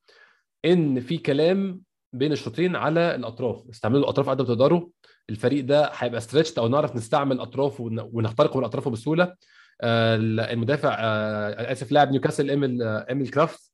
[0.65, 1.81] إن في كلام
[2.13, 3.69] بين الشوطين على الأطراف.
[3.69, 4.87] استعملوا الأطراف قد ما تقدروا.
[5.29, 9.35] الفريق ده هيبقى stretch أو نعرف نستعمل اطرافه ون- ونخترق من اطرافه بسهولة.
[9.83, 13.71] المدافع آه، آسف لاعب نيوكاسل إيميل آه، إيميل كرافت.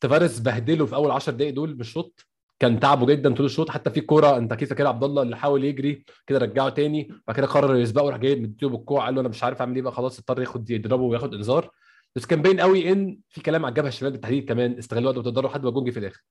[0.00, 2.26] تافاريز بهدله في أول 10 دقائق دول من الشوط
[2.58, 3.70] كان تعبه جدا طول الشوط.
[3.70, 7.08] حتى في كورة أنت أكيد فاكر عبد الله اللي حاول يجري كده رجعه تاني.
[7.26, 9.82] بعد كده قرر يسبقه راح جاي مديله بالكوع قال له أنا مش عارف أعمل إيه
[9.82, 11.70] بقى خلاص اضطر ياخد يضربه وياخد إنذار.
[12.16, 15.50] بس كان باين قوي إن في كلام على الجبهه الشمال بالتحديد كمان استغلوا وقت وتقدروا
[15.50, 16.24] لحد ما الجون في الآخر.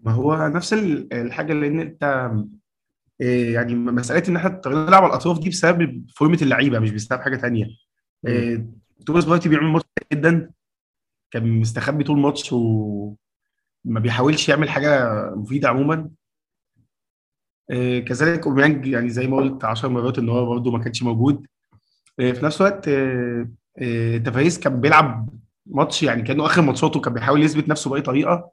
[0.00, 2.30] ما هو نفس ال- الحاجة لأن أنت
[3.26, 7.36] يعني مسألة إن إحنا اضطرينا نلعب على الأطراف دي بسبب فورمة اللعيبة مش بسبب حاجة
[7.36, 7.64] تانية.
[7.64, 7.74] امم
[8.26, 8.66] إيه،
[9.06, 10.50] توماس بارتي بيعمل ماتش جدا
[11.30, 16.10] كان مستخبي طول الماتش وما بيحاولش يعمل حاجة مفيدة عموما.
[17.70, 21.46] إيه، كذلك أوباميانج يعني زي ما قلت 10 مرات إن هو برضه ما كانش موجود.
[22.20, 25.28] إيه، في نفس الوقت إيه، إيه، تافاريس كان بيلعب
[25.66, 28.50] ماتش يعني كأنه آخر ماتشاته كان بيحاول يثبت نفسه بأي طريقة.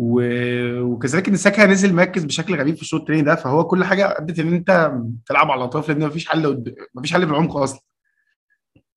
[0.00, 4.18] و- وكذلك إن ساكا نزل مركز بشكل غريب في الشوط الثاني ده فهو كل حاجة
[4.18, 4.92] أدت إن أنت
[5.26, 7.80] تلعب على الاطراف لأن مفيش حل قد- مفيش حل في العمق أصلا.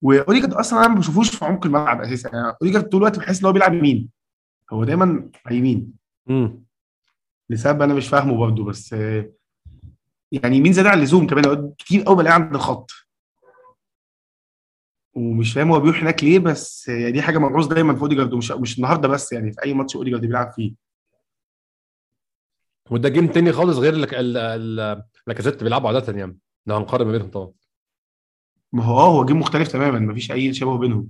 [0.02, 2.30] وأوديجارد أصلا أنا ما بشوفوش في عمق الملعب أساسا.
[2.34, 4.10] يعني أوديجارد طول الوقت بحس إن هو بيلعب يمين.
[4.74, 5.94] هو دايما على يمين.
[7.50, 8.92] لسبب أنا مش فاهمه برضه بس
[10.32, 12.92] يعني يمين زيادة عن اللزوم كمان كتير قوي بلاقيه عند الخط.
[15.14, 18.52] ومش فاهم هو بيروح هناك ليه بس آه، دي حاجة ملحوظ دايما في أوديجارد ومش
[18.52, 20.91] مش النهارده بس يعني في أي ماتش أوديجارد بيلعب فيه.
[22.92, 23.94] وده game تاني خالص غير
[25.28, 26.38] لاكازيت بيلعبوا عادة يعني.
[26.68, 27.52] لو هنقارن ما بينهم طبعا.
[28.74, 31.08] ما هو آه هو game مختلف تماما مفيش أي شبه بينهم.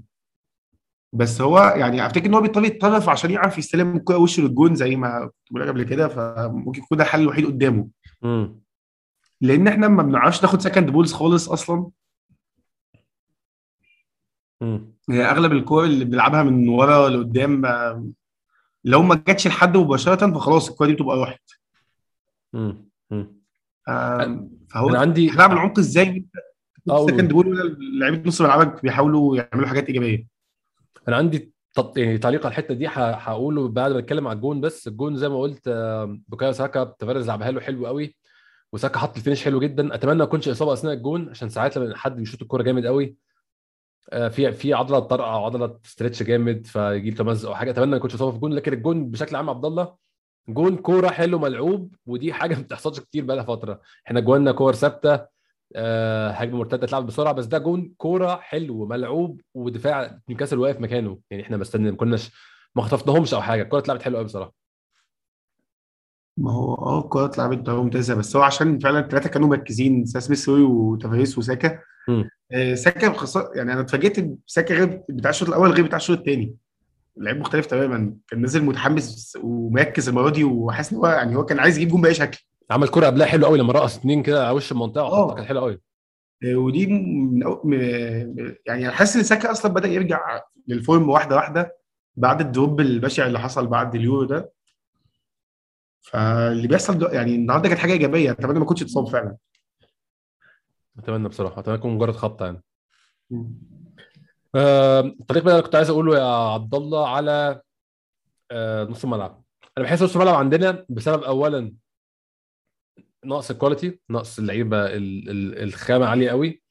[1.13, 4.95] بس هو يعني أفتكر إن هو بيضطر يتطرف عشان يعرف يستلم الكوره وشه للجون زي
[4.95, 7.87] ما كنت بقول قبل كده فممكن يكون ده الحل الوحيد قدامه.
[8.23, 8.61] امم
[9.41, 11.89] لأن إحنا ما بنعرفش ناخد second balls خالص أصلا.
[14.61, 18.05] امم هي أغلب الكور اللي بنلعبها من ورا لقدام آه،
[18.83, 21.60] لو ما جاتش لحد مباشرة فخلاص الكوره دي بتبقى راحت.
[22.55, 22.91] امم
[24.69, 26.25] فهو أنا عندي هنلعب العمق إزاي؟
[26.89, 27.45] قول second قول.
[27.45, 30.27] ball لعيبه نص ملعبك بيحاولوا يعملوا حاجات إيجابية.
[31.07, 31.97] أنا عندي تط...
[31.97, 34.87] يعني تعليق على الحتة دي هقوله بعد ما أتكلم على الجون بس.
[34.87, 35.69] الجون زي ما قلت
[36.27, 38.15] بوكايو ساكا تفارز لعبها له حلو قوي
[38.73, 39.95] وساكا حط ال finish حلو جدا.
[39.95, 43.15] أتمنى ما يكونش إصابة أثناء الجون عشان ساعات لما حد بيشوط الكورة جامد قوي
[44.09, 47.71] آه، في في عضلة طرقه أو عضلة stretch جامد فيجيب تمزق أو حاجة.
[47.71, 50.00] أتمنى ما يكونش إصابة في الجون لكن الجون بشكل عام عبد الله
[50.49, 53.81] جون كورة حلو ملعوب ودي حاجة ما بتحصلش كتير بقى لها فترة.
[54.07, 55.25] إحنا جوانا كور ثابتة
[55.75, 61.19] آه، هجمة مرتدة اتلعب بسرعة بس ده جون كورة حلو ملعوب ودفاع نيوكاسل واقف مكانه.
[61.31, 62.31] يعني إحنا ما كناش
[62.75, 63.61] ما خطفناهمش أو حاجة.
[63.61, 64.53] الكوره اتلعبت حلو قوي بصراحة.
[66.37, 70.61] ما هو آه الكوره اتلعبت ممتازة بس هو عشان فعلا الثلاثه كانوا مركزين سميث روي
[70.63, 71.79] وتافاريس وساكا.
[72.51, 76.55] آه، ساكا بخص- يعني أنا اتفاجئت بساكا غير بتاع الشوط الأول غير بتاع الشوط الثاني
[77.17, 78.15] لعيب مختلف تماما.
[78.27, 82.01] كان نازل متحمس ومركز المرة دي وحاسس إن هو يعني هو كان عايز يجيب جون
[82.01, 82.39] بأي شكل.
[82.71, 85.03] عمل كوره قبلها حلو قوي لما رقص اتنين كده على وش المنطقة.
[85.03, 85.81] وحطها كانت حلوة قوي.
[86.45, 91.35] آه، ودي من أو- م- يعني حاسس إن ساكا أصلا بدأ يرجع لل form واحدة
[91.35, 91.77] واحدة
[92.15, 94.51] بعد ال drop البشع اللي حصل بعد اليورو ده.
[96.01, 98.31] فاللي بيحصل ده يعني النهارده كانت حاجة إيجابية.
[98.31, 99.37] أتمنى ما يكونش اتصاب فعلا.
[100.99, 101.59] أتمنى بصراحة.
[101.59, 102.63] أتمنى يكون مجرد خبطة يعني.
[103.31, 103.45] آه،
[104.55, 107.61] الطريق بقى اللي كنت عايز أقوله يا عبد الله على
[108.51, 109.43] آه، نص الملعب.
[109.77, 111.73] أنا بحس نص الملعب عندنا بسبب اولا
[113.25, 116.61] نقص ال quality نقص اللعيبة ال- ال- الخامة عالية قوي.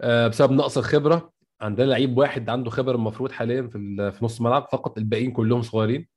[0.00, 1.32] آه، بسبب نقص الخبرة.
[1.60, 6.08] عندنا لعيب واحد عنده خبرة المفروض حاليا في في نص الملعب فقط الباقيين كلهم صغيرين.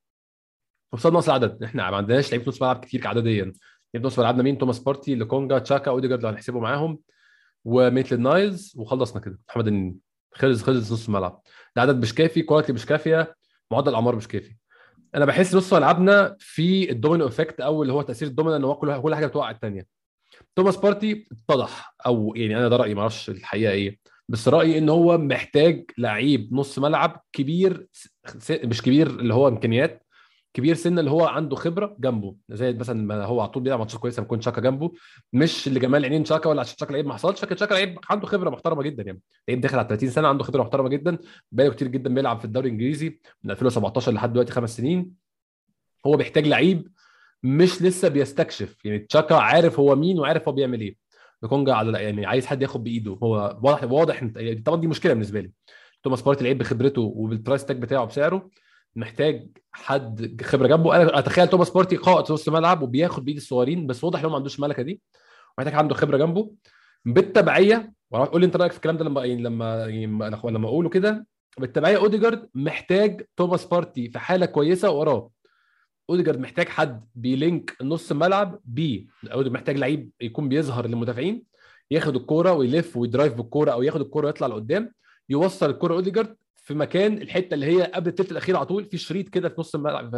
[0.94, 3.54] وبسبب نقص العدد إحنا ما عندناش لعيبة نص ملعب كتير عدديا.
[3.94, 7.00] لعيبة نص ملعبنا مين؟ توماس بارتي لوكونجا تشاكا أوديجارد لو هنحسبه معاهم
[7.66, 9.40] وميتلاند نايلز وخلصنا كده.
[9.50, 9.98] محمد النني
[10.36, 11.42] خلص خلص نص الملعب.
[11.78, 13.36] العدد مش كافي quality مش كافية
[13.72, 14.56] معدل الأعمار مش كافي.
[15.16, 18.76] أنا بحس نص ملعبنا في ال domino effect أو اللي هو تأثير الدومينو إن هو
[19.02, 19.88] كل حاجة بتوقع الثانية
[20.56, 24.00] توماس بارتي اتضح أو يعني أنا ده رأيي ما أعرفش الحقيقة إيه.
[24.30, 27.88] بس رأيي إن هو محتاج لعيب نص ملعب كبير
[28.50, 30.06] مش كبير اللي هو إمكانيات
[30.54, 32.36] كبير سن اللي هو عنده خبرة جنبه.
[32.50, 34.92] زي مثلا ما هو على طول بيلعب ماتشات كويسة ما يكون شاكا جنبه.
[35.34, 38.50] مش لجمال عينين شاكا ولا عشان شاكا لعيب ما حصلش لكن شاكا لعيب عنده خبرة
[38.50, 39.22] محترمة جدا يعني.
[39.48, 41.18] لعيب داخل على 30 سنة عنده خبرة محترمة جدا.
[41.52, 45.12] بقاله كتير جدا بيلعب في الدوري الإنجليزي من 2017 لحد دلوقتي خمس سنين.
[46.06, 46.88] هو بيحتاج لعيب
[47.44, 48.86] مش لسه بيستكشف.
[48.86, 50.98] يعني تشاكا عارف هو مين وعارف هو بيعمل إيه.
[51.44, 53.18] لوكونجا على يعني عايز حد ياخد بإيده.
[53.24, 55.52] هو واضح واضح يعني طبعا دي مشكلة بالنسبة لي.
[56.04, 58.50] توماس بارتي لعيب بخبرته وبال price tag بتاعه بسعره
[58.96, 60.96] محتاج حد خبرة جنبه.
[60.96, 64.32] أنا أتخيل توماس بارتي قائد في نص الملعب وبياخد بايد الصغيرين بس واضح إن هو
[64.32, 65.02] ما عندوش الملكة دي.
[65.58, 66.52] محتاج عنده خبرة جنبه.
[67.06, 70.06] بالتبعية قول لي أنت رأيك في الكلام ده لما يعني لما يعني
[70.44, 71.26] لما أقوله كده.
[71.58, 75.30] بالتبعية أوديجارد محتاج توماس بارتي في حالة كويسة وراه.
[76.10, 79.06] أوديجارد محتاج حد بي link نص الملعب بيه.
[79.34, 81.44] محتاج لعيب يكون بيظهر للمدافعين
[81.92, 84.92] ياخد الكورة ويلف وي drive بالكورة أو ياخد الكورة ويطلع لقدام
[85.30, 89.30] يوصل الكورة أوديجارد في مكان الحتة اللي هي قبل الثلث الأخير على طول في شريط
[89.30, 90.12] كده في نص الملعب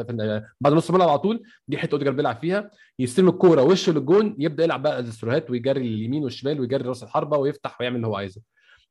[0.61, 4.63] بعد نص الملعب على طول دي حتة أوديجارد بيلعب فيها يستلم الكورة وشه للجون يبدأ
[4.63, 8.41] يلعب بقى السروهات ويجري اليمين والشمال ويجري رأس الحربة ويفتح ويعمل اللي هو عايزه.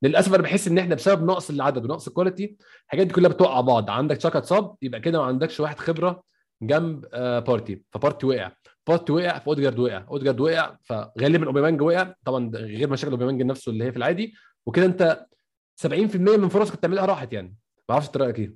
[0.03, 3.61] للأسف أنا بحس إن إحنا بسبب نقص العدد ونقص ال quality الحاجات دي كلها بتوقع
[3.61, 3.91] بعض.
[3.91, 6.23] عندك تشاكا اتصاب يبقى كده ما عندكش واحد خبرة
[6.63, 7.83] جنب آه، بارتي.
[7.93, 8.53] فبارتي وقع.
[8.89, 10.05] بارتي وقع فاودجارد وقع.
[10.11, 12.15] اودجارد وقع فغالبا اوباميانج وقع.
[12.25, 14.35] طبعا غير مشاكل اوباميانج نفسه اللي هي في العادي.
[14.67, 15.27] وكده أنت
[15.77, 17.57] 70% من فرصك كنت تعملها راحت يعني.
[17.89, 18.55] ما أعرفش أنت رأيك إيه.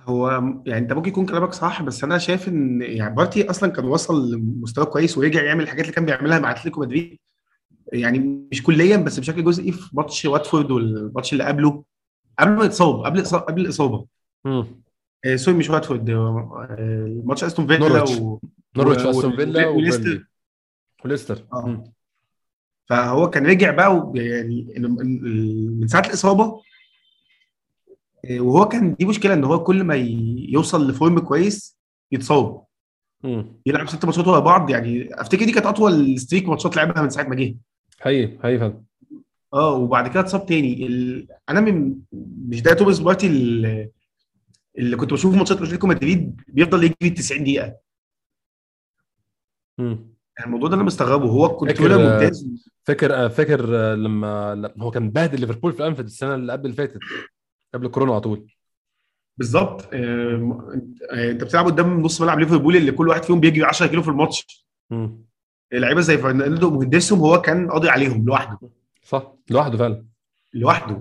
[0.00, 0.30] هو
[0.66, 4.34] يعني أنت ممكن يكون كلامك صح بس أنا شايف إن يعني بارتي أصلا كان وصل
[4.34, 7.18] لمستوى كويس ورجع يعمل الحاجات اللي كان بيعملها مع أتلتيكو مدريد.
[7.92, 8.18] يعني
[8.52, 11.84] مش كليا بس بشكل جزئي في ماتش واتفورد والماتش اللي قبله
[12.38, 14.06] قبل ما يتصاب قبل قبل الإصابة.
[14.46, 18.20] آه sorry مش واتفورد آه ماتش أستون فيلا نورويتش.
[18.76, 20.26] نورويتش أستون فيلا وليستر.
[21.04, 21.46] وليستر.
[21.52, 21.84] آه.
[22.88, 24.66] فهو كان رجع بقى يعني
[25.80, 26.62] من ساعة الإصابة
[28.30, 29.94] آه، وهو كان دي مشكلة إن هو كل ما
[30.48, 31.78] يوصل ل form كويس
[32.12, 32.64] يتصاب.
[33.66, 37.24] يلعب ست ماتشات ورا بعض يعني أفتكر دي كانت أطول streak ماتشات لعبها من ساعة
[37.24, 37.56] ما جه.
[38.00, 38.82] حقيقي حقيقي فعلا.
[39.54, 40.86] آه وبعد كده اتصاب تاني.
[40.86, 41.28] ال...
[41.48, 41.96] أنا من
[42.48, 43.90] مش ده توماس بارتي اللي,
[44.78, 47.76] اللي كنت بشوف ماتشات اتلتيكو مدريد بيفضل يجري 90 دقيقة.
[49.78, 50.11] مم.
[50.38, 52.46] يعني الموضوع ده أنا مستغربه هو فاكر- ممتاز.
[52.84, 56.76] فاكر آه، فاكر آه، لما هو كان بهدل ليفربول في انفيلد السنة اللي قبل اللي
[56.76, 56.98] فاتت
[57.74, 58.52] قبل الكورونا على طول.
[59.36, 59.88] بالظبط.
[59.92, 60.72] آه،
[61.12, 64.66] أنت بتلعب قدام نص ملعب ليفربول اللي كل واحد فيهم بيجري 10 كيلو في الماتش.
[64.90, 65.24] مم.
[65.72, 68.58] لعيبة زي فرناندو وهندسهم هو كان قاضي عليهم لوحده.
[69.02, 70.04] صح لوحده فعلا.
[70.54, 70.94] لوحده.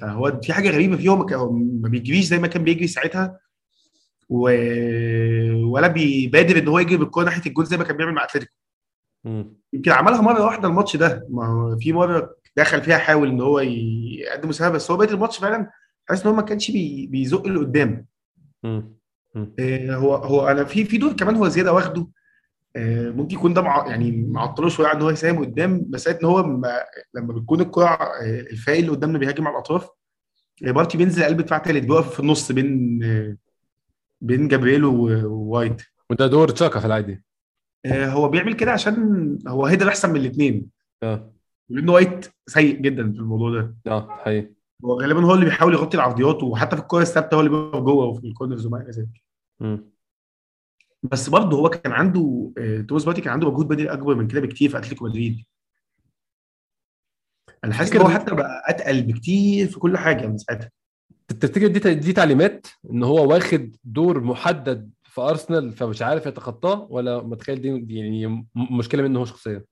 [0.00, 3.38] فهو في حاجة غريبة فيه هو ما بيجريش زي ما كان بيجري ساعتها.
[4.28, 4.40] و...
[5.66, 8.52] ولا بيبادر إن هو يجري بالكورة ناحية الجول زي ما كان بيعمل مع أتلتيكو.
[9.72, 11.26] يمكن عملها مرة واحدة الماتش ده.
[11.30, 15.38] ما هو في مرة دخل فيها حاول إن هو يقدم مساهمة بس هو بقيه الماتش
[15.38, 15.70] فعلا
[16.08, 17.06] حاسس إن هو ما كانش بي...
[17.06, 18.06] بيزق لقدام.
[18.62, 18.94] مم.
[19.58, 22.06] آه، هو هو أنا في في دور كمان هو زيادة واخده.
[22.76, 26.24] آه، ممكن يكون ده مع يعني معطله شوية عن إن هو يساهم قدام مساله إن
[26.24, 26.80] هو لما
[27.14, 29.88] لما بتكون الكرة آه، الفريق اللي قدامنا بيهاجم على الأطراف
[30.66, 33.36] آه، بارتي بينزل قلب دفاع ثالث بيقف في النص بين آه،
[34.20, 35.82] بين جابرييل ووايت.
[36.10, 37.24] وده دور تشاكا في العادي.
[37.86, 40.66] هو بيعمل كده عشان هو header أحسن من الاثنين
[41.02, 41.32] آه.
[41.68, 43.76] لأن وايت سيء جدا في الموضوع ده.
[43.86, 44.50] آه حقيقي.
[44.84, 48.04] هو غالبا هو اللي بيحاول يغطي العرضيات وحتى في الكورة الثابتة هو اللي بيقف جوه
[48.06, 49.24] وفي ال corners وما إلى ذلك.
[51.02, 54.40] بس برضه هو كان عنده آه، توماس بارتي كان عنده مجهود بدني أكبر من كده
[54.40, 55.44] بكتير في أتلتيكو مدريد.
[57.64, 60.70] أنا حاسس إن هو حتى بقى أتقل بكتير في كل حاجة من ساعتها.
[61.28, 67.22] تفتكر دي دي تعليمات؟ إن هو واخد دور محدد في أرسنال فمش عارف يتخطاه ولا
[67.22, 69.64] متخيل دي يعني مشكلة منه هو شخصيا.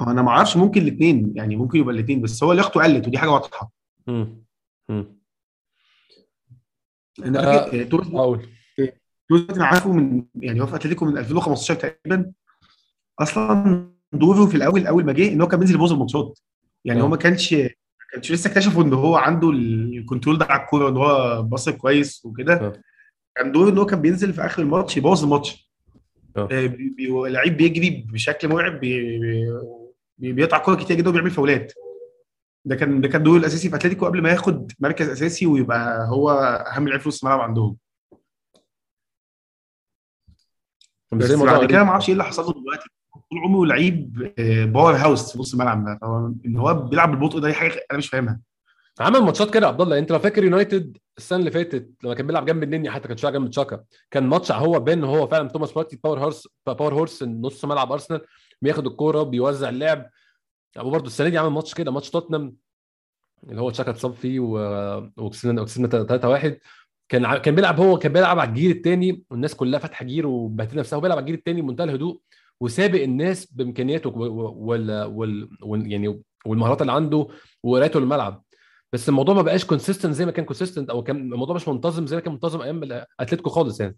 [0.00, 3.18] هو أنا ما أعرفش ممكن الاثنين يعني ممكن يبقى الاثنين بس هو لياقته قلت ودي
[3.18, 3.72] حاجة واضحة.
[4.08, 4.36] أنا
[7.40, 8.08] آه، فاكر آه، توماس
[9.30, 12.32] بارتي أنا عارفه من يعني هو في أتلتيكو من 2015 تقريبا.
[13.18, 16.38] أصلا دوره في الأول أول ما جه إن هو كان بينزل يبوظ الماتشات.
[16.84, 17.02] يعني آه.
[17.02, 17.54] هو ما كانش
[18.12, 22.24] كانش لسه اكتشفوا إن هو عنده ال control ده على الكورة إن هو passer كويس
[22.24, 22.54] وكده.
[22.54, 22.72] آه.
[23.36, 25.72] كان دوره إن هو كان بينزل في آخر الماتش يبوظ الماتش.
[26.36, 26.48] آه.
[26.52, 29.18] آه، بي- بي- لعيب بيجري بشكل مرعب بي-
[30.18, 31.72] بي- بيقطع كوره كتير جدا وبيعمل فاولات.
[32.64, 36.30] ده كان ده كان دوره الأساسي في أتلتيكو قبل ما ياخد مركز أساسي ويبقى هو
[36.76, 37.76] أهم لعيب في نص الملعب عندهم.
[41.12, 42.88] بس بعد كده ما أعرفش إيه اللي حصل له دلوقتي.
[43.30, 45.98] طول عمره لعيب آه، powerhouse في نص الملعب
[46.46, 48.40] إن هو بيلعب بالبطء ده دي حاجة أنا مش فاهمها.
[49.02, 49.98] عمل ماتشات كده يا عبد الله.
[49.98, 53.32] انت لو فاكر يونايتد السنة اللي فاتت لما كان بيلعب جنب النني حتى كان بيلعب
[53.32, 58.20] جنب تشاكا كان ماتش هو بين هو فعلا توماس بارتي powerhouse powerhouse نص ملعب أرسنال
[58.62, 60.10] بياخد الكورة بيوزع اللعب.
[60.76, 62.56] أيوه برضه السنة دي عمل ماتش كده ماتش توتنهام
[63.48, 64.40] اللي هو تشاكا اتصاب فيه
[65.16, 66.58] وكسبنا وكسبنا 3 1
[67.08, 70.80] كان كان بيلعب هو كان بيلعب على ال gear الثاني والناس كلها فاتحه gear وبهدلة
[70.80, 72.20] نفسها بيلعب على ال gear الثاني بمنتهى الهدوء
[72.60, 75.48] وسابق الناس بإمكانياته وال, وال...
[75.62, 75.92] وال...
[75.92, 77.28] يعني والمهارات اللي عنده
[77.62, 78.42] وقرايته للملعب.
[78.92, 82.16] بس الموضوع ما بقاش consistent زي ما كان consistent أو كان الموضوع مش منتظم زي
[82.16, 82.80] ما كان منتظم أيام
[83.20, 83.96] اتلتيكو خالص يعني.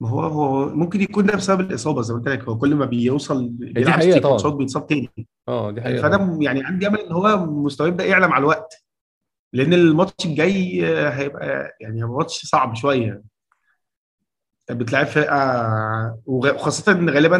[0.00, 2.84] ما هو هو ممكن يكون ده بسبب الإصابة زي ما قلت لك هو كل ما
[2.84, 4.32] بيوصل بيلعب حقيقة streak طبعا.
[4.32, 5.10] ماتشات بيتصاب تاني.
[5.48, 8.84] آه دي حقيقة فانا يعني عندي أمل إن هو مستواه يبدأ يعلى مع الوقت
[9.52, 13.22] لأن الماتش الجاي هيبقى يعني هيبقى ماتش صعب شوية.
[14.70, 17.36] بتلعب فرقة وخاصة ان غالبا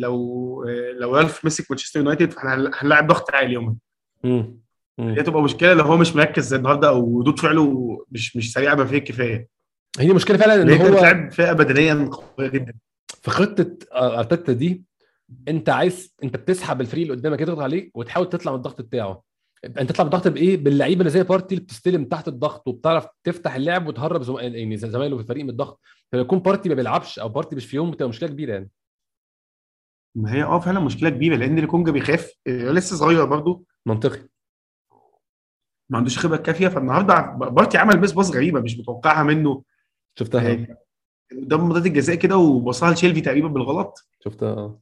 [0.00, 0.64] لو
[1.00, 3.74] لو رالف مسك مانشستر يونايتد فاحنا هنل- هنلاعب ضغط عالي يومها.
[4.24, 8.74] دي هتبقى مشكلة لو هو مش مركز زي النهارده أو ردود فعله مش مش سريعة
[8.74, 9.48] بما فيه الكفايه
[9.98, 12.74] هي مشكله فعلا إن هو بتلعب فرقه بدنيا قوية جدا.
[13.22, 14.82] في خطة آه، أرتيتا دي
[15.48, 19.22] أنت عايز أنت بتسحب الفريق اللي قدامك يضغط عليه وتحاول تطلع من الضغط بتاعه.
[19.64, 23.54] أنت تطلع من الضغط بإيه؟ باللعيبة اللي زي بارتي اللي بتستلم تحت الضغط وبتعرف تفتح
[23.54, 24.38] اللعب وتهرب زم...
[24.38, 25.80] يعني زمايله في الفريق من الضغط.
[26.12, 28.70] فلما يكون بارتي ما بيلعبش أو بارتي مش في يوم بتبقى مشكلة كبيرة يعني.
[30.16, 32.32] ما هي آه فعلا مشكلة كبيرة لأن لوكونجا بيخاف.
[32.46, 34.28] آه، لسه صغير برضه منطقي.
[35.90, 36.68] ما عندوش خبرة كافية.
[36.68, 39.62] فالنهاردة بارتي عمل miss pass غريبة مش متوقعها منه.
[40.18, 40.52] شفتها.
[40.52, 40.78] آه،
[41.42, 44.08] قدام منطقه الجزاء كده وبصها لشيلفي تقريبا بالغلط.
[44.24, 44.78] شفتها.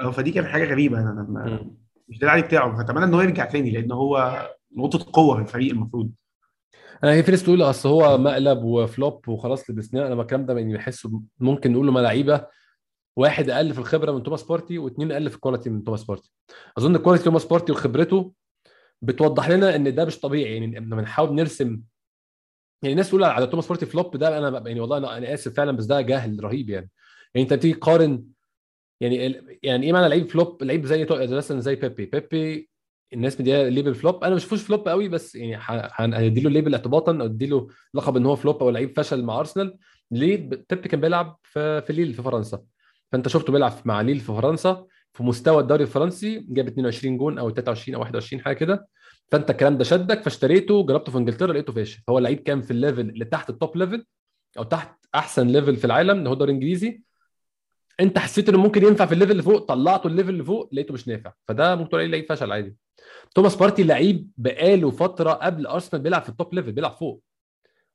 [0.00, 1.00] آه فدي كانت حاجة غريبة.
[1.00, 1.70] أنا لما.
[2.08, 2.76] مش ده العادي بتاعه.
[2.76, 6.10] فأتمنى ان هو يرجع تاني لأن هو نقطة قوة في الفريق المفروض.
[7.04, 10.06] أنا هي في ناس تقول أصل هو مقلب و flop وخلاص لبسناه.
[10.06, 12.46] أنا الكلام ده يعني بحسه ممكن نقول له لعيبة.
[13.16, 16.32] واحد أقل في الخبرة من توماس بارتي واثنين أقل في ال quality من توماس بارتي.
[16.78, 18.32] أظن quality توماس بارتي وخبرته
[19.02, 21.80] بتوضح لنا إن ده مش طبيعي يعني لما بنحاول نرسم
[22.82, 25.84] يعني الناس تقول على توماس بارتي flop ده أنا يعني والله أنا آسف فعلا بس
[25.84, 26.90] ده جهل رهيب يعني.
[27.34, 28.24] يعني أنت بتيجي تقارن
[29.00, 29.16] يعني
[29.62, 32.06] يعني إيه معنى لعيب flop لعيب زي مثلا زي بيبي.
[32.06, 32.70] بيبي
[33.12, 35.56] الناس مديها label flop أنا ما بشوفوش flop قوي بس يعني
[35.92, 39.40] هندي له label اعتباطا أو ادي له لقب إن هو flop أو لعيب فشل مع
[39.40, 39.78] أرسنال.
[40.10, 42.62] ليه؟ بيبي كان بيلعب في ليل في فرنسا.
[43.12, 47.50] فانت شفته بيلعب مع ليل في فرنسا في مستوى الدوري الفرنسي جاب 22 جون أو
[47.50, 48.88] 23 أو 21 حاجة كده.
[49.32, 52.02] فانت الكلام ده شدك فاشتريته جربته في انجلترا لقيته فاشل.
[52.06, 54.04] فهو اللعيب كان في ال level اللي تحت ال top level
[54.58, 57.02] أو تحت أحسن level في العالم اللي هو الدوري الإنجليزي.
[58.00, 60.68] انت حسيت إنه ممكن ينفع في ال level اللي فوق طلعته ال level اللي فوق
[60.72, 61.32] لقيته مش نافع.
[61.48, 62.76] فده ممكن تقول لعيب فشل عادي.
[63.34, 67.22] توماس بارتي لعيب بقاله فترة قبل أرسنال بيلعب في ال top level بيلعب فوق.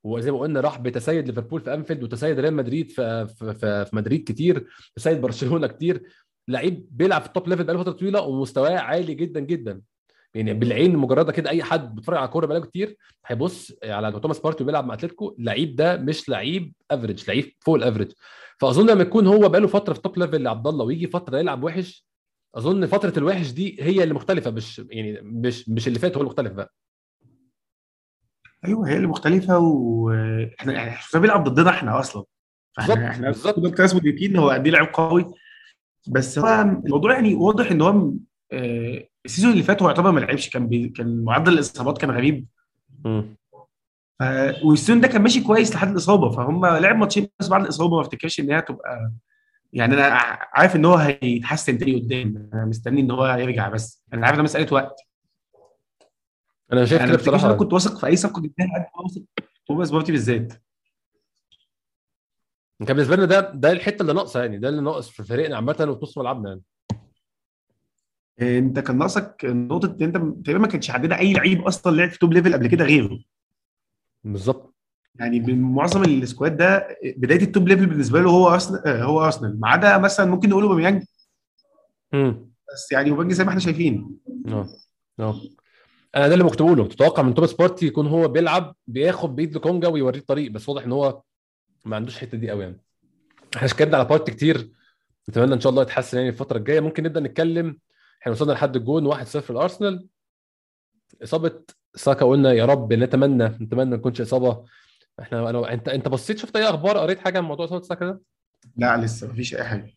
[0.05, 3.53] وزي ما قلنا راح بتسيد ليفربول في أنفيلد وتسيد ريال مدريد في في,
[3.85, 6.03] في, مدريد كتير تسيد برشلونة كتير.
[6.47, 9.81] لعيب بيلعب في ال top level بقاله فترة طويلة ومستواه عالي جدا جدا.
[10.35, 14.63] يعني بالعين المجرده كده أي حد بيتفرج على كوره بقاله كتير هيبص على توماس بارتي
[14.63, 18.11] بيلعب مع أتلتيكو اللعيب ده مش لعيب average لعيب فوق ال average
[18.59, 21.37] فأظن لما يكون هو بقاله فترة في ال top level يا عبد الله ويجي فترة
[21.39, 22.05] يلعب وحش
[22.55, 26.51] أظن فترة الوحش دي هي اللي مختلفة مش يعني مش مش اللي فات هو المختلف
[26.53, 26.73] بقى.
[28.65, 32.23] أيوه هي اللي مختلفة وإحنا يعني إحنا بيلعب ضدنا إحنا أصلا.
[32.77, 33.55] فإحنا إحنا بالظبط.
[33.55, 35.25] كنا ناس مدركين هو قد إيه لعيب قوي.
[36.07, 38.11] بس هو الموضوع يعني واضح إن هو
[38.51, 42.11] آه، ال season اللي فات هو يعتبر ما لعبش كان بي كان معدل الإصابات كان
[42.11, 42.45] غريب.
[44.19, 44.23] ف...
[44.63, 46.29] وال season ده كان ماشي كويس لحد الإصابة.
[46.29, 49.11] فهم لعب ماتشين بس بعد الإصابة ما افتكرش إن هي هتبقى
[49.73, 50.03] يعني أنا
[50.53, 52.49] عارف إن هو هيتحسن تاني قدام.
[52.53, 54.03] أنا مستني إن هو يرجع بس.
[54.13, 54.95] أنا عارف إن مسألة وقت.
[56.73, 59.01] أنا شايف يعني كده إن أنا بصراحه كنت واثق في أي صفقة جبتها قد ما
[59.03, 60.53] واثق في توماس بارتي بالذات.
[62.79, 65.87] كان بالنسبة لنا ده ده الحتة اللي ناقصة يعني ده اللي ناقص في فريقنا عامة
[65.89, 66.61] وفي نص ملعبنا يعني.
[68.41, 72.19] أنت كان ناقصك نقطة إن أنت تقريبا ما كانش عندنا أي لعيب أصلا لعب في
[72.19, 73.19] top level قبل كده غيره.
[74.23, 74.75] بالظبط.
[75.19, 79.03] يعني من معظم ال squad ده بداية ال top level بالنسبة له هو أرسنال آه،
[79.03, 79.59] هو أرسنال.
[79.59, 81.03] ما عدا مثلا ممكن نقول أوباميانج.
[82.13, 84.17] امم بس يعني أوباميانج زي ما إحنا شايفين.
[84.47, 84.67] آه
[85.19, 85.41] آه.
[86.15, 86.87] أنا ده اللي مكتوب له.
[86.87, 90.51] تتوقع من توماس بارتي يكون هو بيلعب بياخد بايد لوكونجا ويوريه الطريق.
[90.51, 91.21] بس واضح إن هو
[91.85, 92.81] ما عندوش الحتة دي قوي يعني.
[93.55, 94.71] إحنا اتكلمنا على بارتي كتير.
[95.29, 96.79] نتمنى إن شاء الله يتحسن يعني الفترة الجاية.
[96.79, 97.77] ممكن نبدأ نتكلم.
[98.21, 100.07] إحنا وصلنا لحد الجون 1-0 لأرسنال.
[101.23, 101.63] إصابة
[101.95, 104.65] ساكا قلنا يا رب نتمنى نتمنى ما تكونش إصابة.
[105.19, 108.21] إحنا أنا أنت أنت بصيت شفت أي أخبار؟ قريت حاجة عن موضوع إصابة ساكا ده؟
[108.77, 109.93] لا لسه مفيش أي حاجة.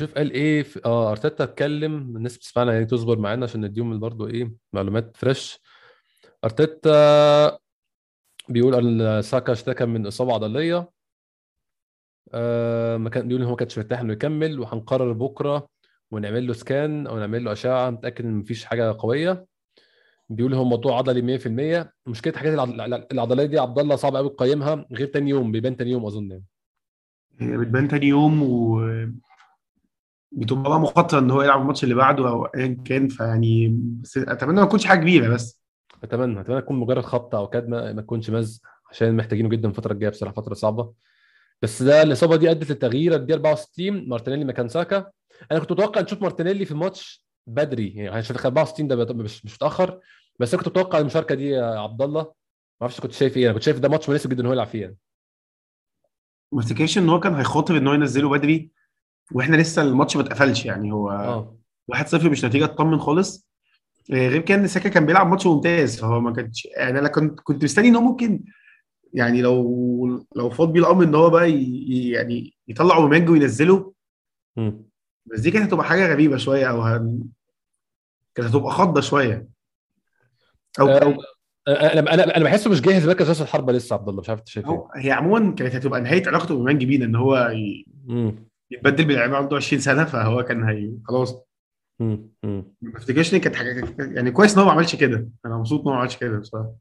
[0.00, 0.80] شوف قال إيه في...
[0.84, 5.58] آه أرتيتا اتكلم الناس بتسمعنا يعني تصبر معانا عشان نديهم برضه إيه معلومات فريش
[6.44, 7.58] أرتيتا
[8.48, 10.90] بيقول أن ساكا اشتكى من إصابة عضلية.
[12.34, 15.68] آه ما كان بيقول إن هو ما كانش مرتاح إنه يكمل وهنقرر بكرة
[16.10, 17.90] ونعمل له سكان أو نعمل له أشعة.
[17.90, 19.46] نتاكد إن مفيش حاجة قوية.
[20.28, 24.86] بيقول هو موضوع عضلي 100% مشكلة حاجات العض- العضلية دي عبد الله صعب قوي تقيمها
[24.92, 26.44] غير تاني يوم بيبان تاني يوم أظن يعني.
[27.38, 28.80] هي بتبان تاني يوم و
[30.32, 33.68] بتبقى بقى مخاطرة إن هو يلعب الماتش اللي بعده أو ايا كان فيعني
[34.02, 35.60] بس أتمنى ما تكونش حاجة كبيرة بس.
[36.04, 40.10] أتمنى أتمنى تكون مجرد خبطة أو كدمه ما تكونش مزق عشان محتاجينه جدا الفترة الجاية
[40.10, 40.92] بصراحة فترة صعبة.
[41.62, 45.10] بس ده الإصابة دي أدت للتغيير الدقيقه 64 مارتينيلي مكان ساكا.
[45.52, 50.00] أنا كنت متوقع نشوف مارتينيلي في الماتش بدري يعني هنشوف 64 ده مش مش متأخر.
[50.38, 52.22] بس أنا كنت متوقع المشاركة دي يا عبد الله.
[52.22, 52.32] ما
[52.82, 54.80] أعرفش كنت شايف إيه أنا كنت شايف ده ماتش مناسب جدا إن هو يلعب فيه
[54.82, 54.96] يعني
[56.52, 58.70] ما افتكرش إن هو كان هيخاطر إن هو ينزله بدري.
[59.32, 61.56] وإحنا لسه الماتش ما اتقفلش يعني هو آه.
[61.96, 63.48] 1-0 مش نتيجة تطمن خالص.
[64.12, 67.40] آه، غير كده إن ساكا كان بيلعب ماتش ممتاز فهو ما كانش يعني أنا كنت
[67.40, 68.40] كنت مستني إن هو ممكن
[69.14, 73.92] يعني لو لو فاض بيه الأمر إن هو بقى ي- يعني يطلع أوباميانج وينزله.
[74.56, 74.82] مم.
[75.26, 77.22] بس دي كانت هتبقى حاجة غريبة شوية أو هن...
[78.34, 79.48] كانت هتبقى خضة شوية.
[80.80, 81.14] أو أو
[81.68, 84.40] آه، أنا أنا أنا بحسه مش جاهز مركز راس الحربة لسه عبد الله مش عارف
[84.40, 84.72] أنت شايف إيه.
[84.72, 87.86] أو هي عموما كانت هتبقى نهاية علاقته باوباميانج بينا إن هو ي-.
[88.70, 91.44] يتبدل بلاعب عنده 20 سنة فهو كان هي خلاص.
[92.00, 92.66] ما
[92.96, 95.28] افتكرش إن كانت حاجة يعني كويس إن هو ما عملش كده.
[95.46, 96.72] أنا مبسوط إن هو ما عملش كده بصراحة.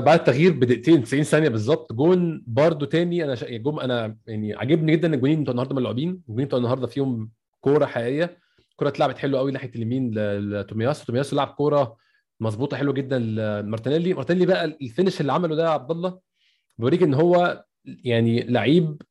[0.00, 1.92] بعد التغيير بدقيقتين 90 ثانية بالظبط.
[1.92, 3.56] جون برضو تاني أنا شا...
[3.56, 6.22] جون أنا يعني عاجبني جدا الجونين بتوع النهارده ملعوبين.
[6.28, 8.38] الجونين بتوع النهارده فيهم كورة حقيقية.
[8.76, 11.96] كوره اتلعبت حلوة قوي ناحية اليمين ل- لتومياسو تومياسو لعب كورة
[12.40, 13.18] مظبوطة حلوة جدا
[13.62, 16.18] مارتينيلي مارتينيلي بقى ال finish اللي عمله ده يا عبد الله
[16.78, 19.02] بيوريك إن هو يعني لعيب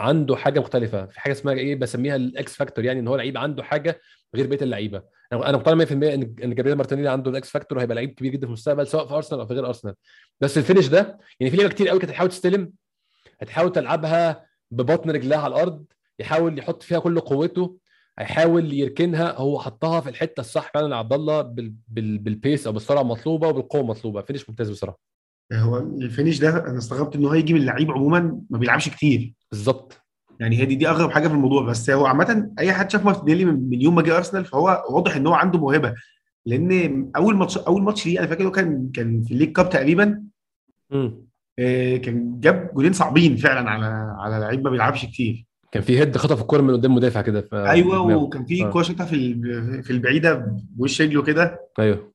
[0.00, 1.06] عنده حاجة مختلفة.
[1.06, 4.00] في حاجة اسمها إيه؟ بسميها ال X factor يعني إن هو لعيب عنده حاجة
[4.36, 5.02] غير بقية اللعيبة.
[5.32, 8.46] أنا مقتنع 100% إن جابرييل مارتينيلي عنده ال X factor وهيبقى لعيب كبير جدا في
[8.46, 9.94] المستقبل سواء في ارسنال أو في غير ارسنال
[10.40, 12.72] بس ال finish ده يعني في لعيبة كتير قوي كانت هتحاول تستلم
[13.40, 15.84] هتحاول تلعبها ببطن رجلها على الأرض
[16.18, 17.76] يحاول يحط فيها كل قوته
[18.18, 21.74] هيحاول يركنها هو حطها في الحتة الصح فعلا عبد الله بال...
[21.88, 22.18] بال...
[22.18, 24.22] بال pace أو بالسرعة المطلوبة وبالقوة المطلوبة.
[24.22, 24.98] finish ممتاز بصراحة.
[25.52, 29.34] هو ال finish ده أنا استغربت إن هو يجي من لعيب عموما ما بيلعبش كتير.
[29.52, 30.00] بالظبط.
[30.40, 31.62] يعني هي دي دي أغرب حاجة في الموضوع.
[31.62, 35.26] بس هو عامة أي حد شاف مارتينيلي من يوم ما جه أرسنال فهو واضح إن
[35.26, 35.94] هو عنده موهبة.
[36.46, 40.22] لأن أول ماتش أول ماتش ليه أنا فاكر كان كان في ال League Cup تقريبا
[40.92, 41.26] امم
[41.58, 43.86] آه كان جاب جولين صعبين فعلا على
[44.18, 45.46] على لعيب ما بيلعبش كتير.
[45.72, 47.54] كان في head خطف الكورة من قدام مدافع كده ف...
[47.54, 49.34] أيوه وكان في كورة شاطها في
[49.82, 50.46] في البعيدة
[50.76, 51.60] بوش رجله كده.
[51.78, 52.12] أيوه.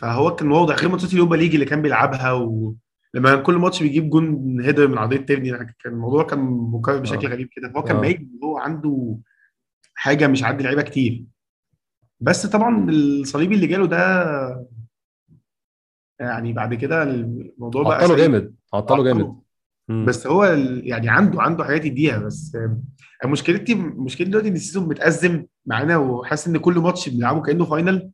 [0.00, 2.32] فهو كان واضح غير ماتشات ال Europa League اللي كان بيلعبها
[3.22, 6.38] كان كل ماتش بيجيب جون header من عرضية تيرني كان الموضوع كان
[6.72, 7.30] مكرر بشكل آه.
[7.30, 8.00] غريب كده فهو كان آه.
[8.00, 9.18] باين إن هو عنده
[9.94, 11.24] حاجة مش عند لعيبة كتير
[12.20, 14.66] بس طبعا الصليبي اللي جاله ده
[16.20, 18.16] يعني بعد كده الموضوع بقى عطله.
[18.16, 19.36] جامد عطله جامد.
[19.88, 20.44] بس هو
[20.82, 22.56] يعني عنده عنده حاجات يديها بس
[23.24, 27.64] آه، مشكلتي مشكلتي دلوقتي إن ال season متأزم معانا وحاسس إن كل ماتش بنلعبه كأنه
[27.64, 28.10] final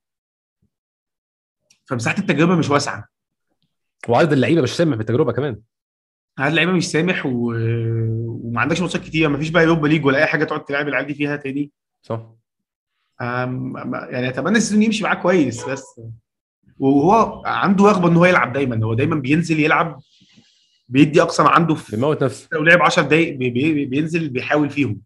[1.85, 3.09] فمساحة التجربة مش واسعة
[4.09, 5.61] وعدد اللعيبة مش سامح بالتجربة كمان.
[6.39, 7.53] عدد اللعيبة مش سامح و...
[8.45, 9.29] وما عندكش ماتشات كتير.
[9.29, 11.71] ما فيش بقى Europa League ولا أي حاجة تقعد تلعب العيال دي فيها تاني.
[12.03, 12.27] صح.
[13.21, 13.77] أم...
[14.11, 16.01] يعني أتمنى ال season يمشي معاه كويس بس
[16.79, 18.85] وهو عنده رغبة إن هو يلعب دايما.
[18.87, 20.01] هو دايما بينزل يلعب
[20.89, 22.49] بيدي أقصى ما عنده في بيموت نفسه.
[22.53, 23.51] لو لعب 10 دقايق بي...
[23.51, 23.85] بي...
[23.85, 25.01] بينزل بيحاول فيهم.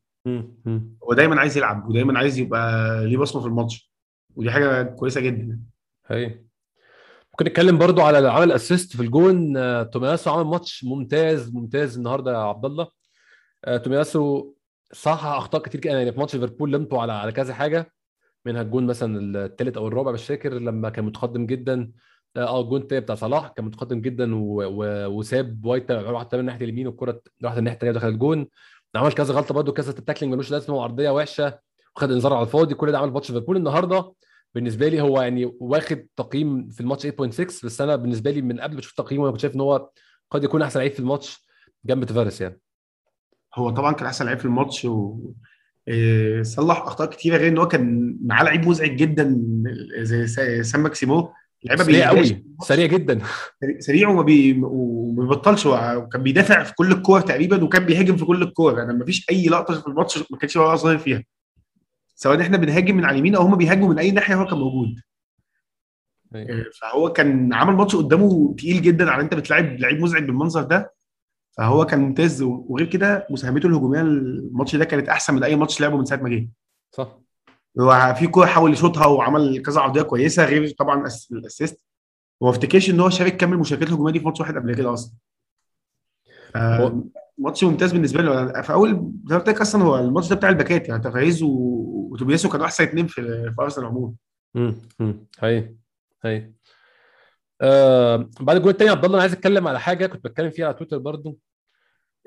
[1.04, 3.90] هو دايما عايز يلعب ودايما عايز يبقى ليه بصمة في الماتش.
[4.36, 5.60] ودي حاجة كويسة جدا.
[6.06, 6.45] هي.
[7.36, 12.32] ممكن نتكلم برضو على عمل assist في الجون آه، تومياسو عمل ماتش ممتاز ممتاز النهارده
[12.32, 12.88] يا عبد الله.
[13.64, 14.52] آه، تومياسو
[14.92, 17.92] صلح أخطاء كتير كده يعني في ماتش ليفربول لمته على على كذا حاجة
[18.46, 21.92] منها الجون مثلا الثالث أو الرابع مش فاكر لما كان متقدم جدا.
[22.36, 24.30] آه آه، الجون التاني بتاع صلاح كان متقدم جدا.
[24.34, 28.48] وساب وايت راح من ناحية اليمين والكرة راحت الناحية الثانية ودخل الجون.
[28.94, 31.58] عمل كذا غلطة برضو كذا ال tackling ملوش لازمة وعرضية وحشة
[31.96, 34.12] وخد انذار على الفاضي كل ده عمل ماتش ليفربول النهارده.
[34.56, 37.10] بالنسبة لي هو يعني واخد تقييم في الماتش 8.6
[37.64, 39.90] بس أنا بالنسبة لي من قبل ما أشوف تقييمه أنا كنت شايف إن هو
[40.30, 41.46] قد يكون أحسن لعيب في الماتش
[41.84, 42.60] جنب تفاريس يعني.
[43.54, 45.18] هو طبعا كان أحسن لعيب في الماتش و
[45.88, 49.42] إيه، صلح أخطاء كتيرة غير إن هو كان معاه لعيب مزعج جدا
[50.00, 51.32] زي سا- سان ماكسيمان.
[51.64, 53.20] لعيبة سريع قوي سريع جدا.
[53.78, 54.52] سريع وما بي...
[55.22, 58.82] بيبطلش هو كان بيدافع في كل الكور تقريبا وكان بيهاجم في كل الكور.
[58.82, 61.24] أنا ما فيش أي لقطة في الماتش ما كانش هو ظاهر فيها.
[62.16, 65.00] سواء إحنا بنهاجم من على اليمين أو هم بيهاجموا من أي ناحية هو كان موجود.
[66.34, 70.94] إيه، فهو كان عمل ماتش قدامه تقيل جدا على أنت بتلعب لعيب مزعج بالمنظر ده.
[71.56, 75.96] فهو كان ممتاز وغير كده مساهمته الهجومية الماتش ده كانت أحسن من أي ماتش لعبه
[75.96, 76.48] من ساعة ما جه.
[76.90, 77.18] صح.
[77.80, 81.84] هو في كورة حاول يشوطها وعمل كذا عرضية كويسة غير طبعا ال assist.
[82.40, 85.12] وما افتكرش إن هو شارك كامل مشاركات الهجومية دي في ماتش واحد قبل كده أصلا.
[86.56, 87.04] آه،
[87.38, 88.42] ماتش ممتاز بالنسبة له.
[88.42, 92.66] أنا في أول زي ما أصلا هو الماتش ده بتاع الباكات يعني تفاريس وتومياسو كانوا
[92.66, 94.12] أحسن اثنين في في أرسنال عموما.
[94.56, 96.50] امم هي
[97.60, 100.74] آه بعد الجول الثاني عبد الله أنا عايز أتكلم على حاجة كنت بتكلم فيها على
[100.74, 101.38] تويتر برضو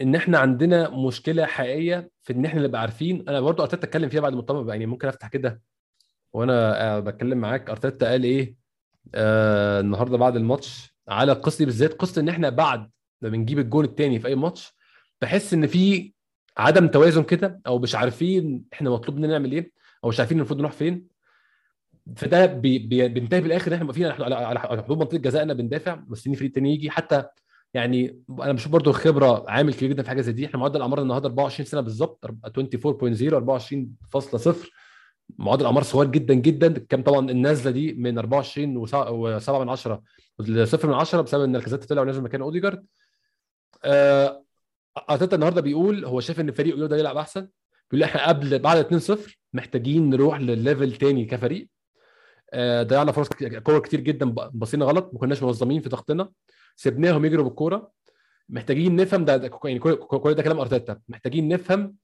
[0.01, 3.29] إن إحنا عندنا مشكلة حقيقية في إن إحنا نبقى عارفين.
[3.29, 5.61] أنا برضو أرتيتا اتكلم فيها بعد المؤتمر يعني ممكن أفتح كده
[6.33, 7.69] وأنا آه، بتكلم معاك.
[7.69, 8.55] أرتيتا قال إيه
[9.15, 12.91] آه النهارده بعد الماتش على دي بالذات قصة إن إحنا بعد
[13.21, 14.78] ما بنجيب الجون الثاني في أي ماتش
[15.21, 16.13] بحس إن في
[16.57, 19.71] عدم توازن كده أو مش عارفين إحنا مطلوب مننا نعمل إيه
[20.03, 21.07] أو مش عارفين المفروض نروح فين.
[22.15, 26.73] فده بي بي بينتهي بالاخر إحنا واقفين على حدود منطقة جزائنا بندافع مستنيين فريق تاني
[26.73, 26.89] يجي.
[26.89, 27.23] حتى
[27.73, 30.45] يعني أنا بشوف برضو الخبره عامل كبير جدا في حاجة زي دي.
[30.45, 34.55] إحنا معدل اعمار النهارده 24 سنة بالظبط 24.0 24.0
[35.37, 36.73] معدل اعمار صغير جدا جدا.
[36.89, 40.01] كان طبعا النازلة دي من 24 و7 من 10
[40.39, 42.85] ل 0 من 10 بسبب إن لاكازيت طلع ونزل مكان أوديجارد.
[43.85, 44.43] آه،
[45.09, 47.47] أرتيتا النهارده بيقول هو شايف إن فريق يقدر يلعب أحسن؟
[47.91, 49.19] بيقول إحنا قبل بعد 2-0
[49.53, 51.69] محتاجين نروح للل level تاني كفريق.
[52.53, 53.27] آه، ضيعنا فرص
[53.63, 56.29] كور كتير جدا بصينا غلط ما كناش منظمين في ضغطنا.
[56.75, 57.91] سيبناهم يجروا بالكورة.
[58.49, 60.99] محتاجين نفهم ده, ده يعني كل ده كلام أرتيتا.
[61.09, 61.95] محتاجين نفهم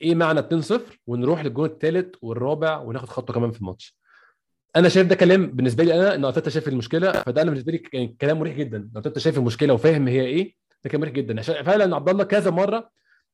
[0.00, 3.96] إيه معنى 2-0 ونروح للجون الثالث والرابع وناخد خطوة كمان في الماتش.
[4.76, 7.82] أنا شايف ده كلام بالنسبة لي أنا إن أرتيتا شايف المشكلة فده أنا بالنسبة لي
[7.92, 8.90] يعني كلام مريح جدا.
[8.96, 11.38] أرتيتا شايف المشكلة وفاهم هي إيه ده كلام مريح جدا.
[11.40, 12.90] عشان فعلا عبد الله كذا مرة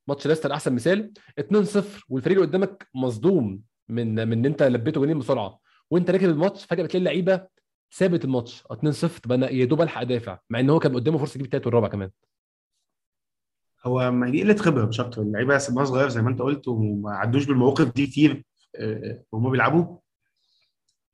[0.09, 1.13] ماتش ليستر أحسن مثال.
[1.41, 5.61] 2-0 والفريق اللي قدامك مصدوم من من إن أنت لبسته جولين بسرعة.
[5.91, 7.47] وأنت راكب الماتش فجأة بتلاقي اللعيبة
[7.93, 8.63] سابت الماتش.
[8.73, 11.67] 2-0 طب أنا يا دوب ألحق أدافع مع إن هو كان قدامه فرصة يجيب التالت
[11.67, 12.11] والرابع كمان.
[13.87, 17.11] هو ما دي قله خبره مش أكتر اللعيبة سنها صغير زي ما أنت قلت وما
[17.17, 18.45] عدوش بالمواقف دي كتير
[18.77, 19.99] آه، وهم بيلعبوا.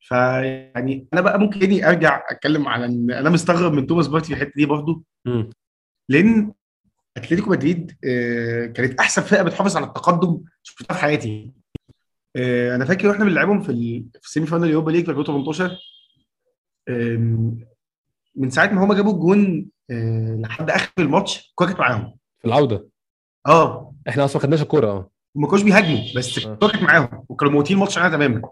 [0.01, 4.33] فيعني أنا بقى ممكن اني أرجع أتكلم على إن أنا مستغرب من توماس بارتي في
[4.35, 5.03] الحتة دي برضه.
[6.09, 6.53] لأن
[7.17, 11.53] أتلتيكو مدريد آه، كانت أحسن فرقة بتحافظ على التقدم شفتها في حياتي.
[12.37, 15.11] آه، أنا فاكر وإحنا بنلعبهم في ال- في ال semi final ال Europa League في
[15.11, 15.79] 2018
[16.89, 17.59] آم،
[18.37, 22.17] من ساعة ما هما جابوا الجون آه، لحد آخر الماتش الكوره كانت معاهم.
[22.41, 22.89] في العودة.
[23.47, 23.95] آه.
[24.09, 25.11] إحنا أصلا ما خدناش الكورة آه.
[25.35, 26.39] وما كانوش بيهاجموا بس.
[26.39, 28.43] الكوره كانت معاهم وكانوا مموتين الماتش عليها تماما.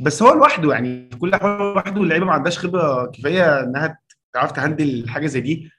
[0.00, 3.98] بس هو لوحده يعني في كل حاجة لوحده اللعيبة ما عندهاش خبرة كفاية إنها
[4.34, 5.70] تعرف تهندل حاجة زي دي.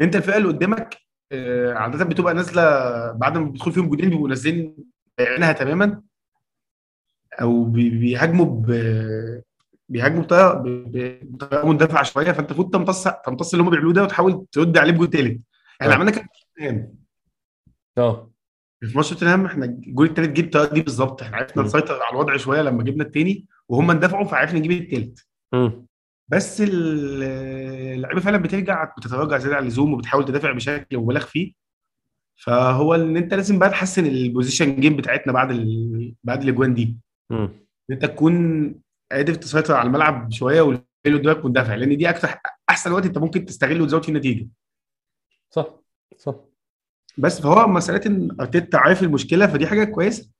[0.00, 0.96] انت الفرقه اللي قدامك
[1.32, 2.62] آه، عادة بتبقى نازلة
[3.12, 4.76] بعد ما بيدخل فيهم جولين بيبقوا نازلين
[5.20, 6.02] عينها تماما
[7.40, 8.66] أو بي- بيهاجموا ب
[9.88, 14.92] بيهاجموا بطريقة مندفعة شوية فأنت المفروض تمتص تمتص اللي هم بيعملوه ده وتحاول ترد عليه
[14.92, 15.40] بجول تالت
[15.82, 15.96] إحنا آه.
[15.96, 16.94] عملنا كده في توتنهام.
[17.98, 18.30] آه
[18.80, 21.62] في ماتش توتنهام إحنا الجول التالت جه بالطريقة دي بالظبط إحنا عرفنا.
[21.62, 25.86] نسيطر على الوضع شوية لما جبنا التاني وهم اندفعوا فعرفنا نجيب التالت امم
[26.28, 27.22] بس ال-
[27.94, 31.52] اللعيبة فعلا بترجع بتتراجع زيادة عن اللزوم وبتحاول تدافع بشكل مبالغ فيه.
[32.36, 36.14] فهو إن أنت لازم بقى تحسن ال position game بتاعتنا بعد ال...
[36.24, 36.96] بعد الأجوان دي.
[37.90, 38.74] إن أنت تكون
[39.12, 42.28] قادر تسيطر على الملعب شوية واللي قدامك مندفع لأن دي أكتر
[42.70, 44.48] أحسن وقت أنت ممكن تستغله وتزود فيه النتيجة.
[45.50, 45.66] صح
[46.18, 46.34] صح.
[47.18, 50.30] بس فهو مسألة إن أرتيتا عارف المشكلة فدي حاجة كويسة.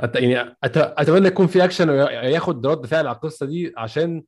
[0.00, 0.16] أت...
[0.16, 0.76] يعني أت...
[0.76, 4.22] أتمنى يكون في اكشن وياخد رد فعل على القصة دي عشان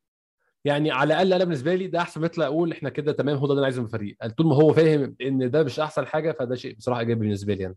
[0.64, 3.46] يعني على الأقل أنا بالنسبة لي ده أحسن ما يطلع أقول إحنا كده تمام هو
[3.46, 4.16] ده اللي أنا عايزه من الفريق.
[4.26, 7.62] طول ما هو فاهم إن ده مش أحسن حاجة فده شيء بصراحة إيجابي بالنسبة لي
[7.62, 7.76] يعني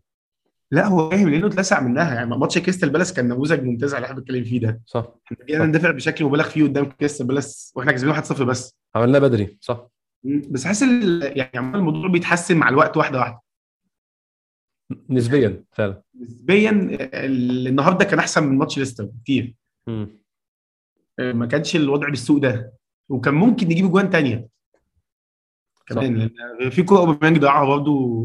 [0.70, 2.14] لا هو فاهم لأنه اتلسع منها.
[2.14, 4.80] يعني ماتش كريستال بالاس كان نموذج ممتاز على اللي إحنا بنتكلم فيه ده.
[4.86, 8.76] صح إحنا جينا ندافع بشكل مبالغ فيه قدام كريستال بالاس وإحنا كسبانين 1-0 بس.
[8.94, 9.88] عملناه بدري صح.
[10.24, 13.40] بس حاسس ال- يعني عمال الموضوع بيتحسن مع الوقت واحدة واحدة.
[15.10, 16.02] نسبيا فعلا.
[16.20, 19.54] نسبيا ال- النهارده كان أحسن من ماتش ليستر كتير.
[21.18, 22.77] ما كانش الوضع بالسوء ده.
[23.08, 24.48] وكان ممكن نجيب اجوان تانية.
[25.86, 26.30] كمان
[26.70, 28.24] في كوره أوباميانج ضيعها برضه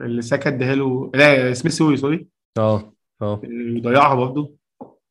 [0.00, 2.28] اللي ساكا اداها له لا سميث سوري سوري.
[2.58, 3.40] آه آه.
[3.80, 4.54] ضيعها برضه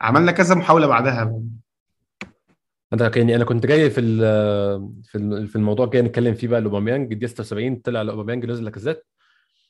[0.02, 1.42] عملنا كذا محاولة بعدها.
[2.94, 6.60] أنا يعني أنا كنت جاي في ال- في ال- في الموضوع جاي نتكلم فيه بقى.
[6.60, 9.04] الاوباميانج الدقيقه 76 طلع الاوباميانج نزل لاكازيت.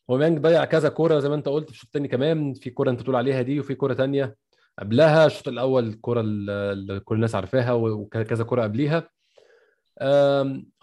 [0.09, 2.53] أوباميانج ضيع كذا كورة زي ما أنت قلت في الشوط الثاني كمان.
[2.53, 4.35] في كورة أنت بتقول عليها دي وفي كورة ثانية
[4.79, 9.09] قبلها الشوط الأول الكوره اللي كل الناس عارفاها وكذا كوره قبليها.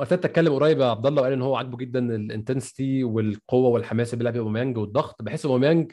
[0.01, 4.15] ارتيتا اتكلم قريب يا عبد الله وقال إن هو عاجبه جدا ال intensity والقوة والحماس
[4.15, 5.23] اللي بيلعب أوباميانج والضغط.
[5.23, 5.93] بحس أوباميانج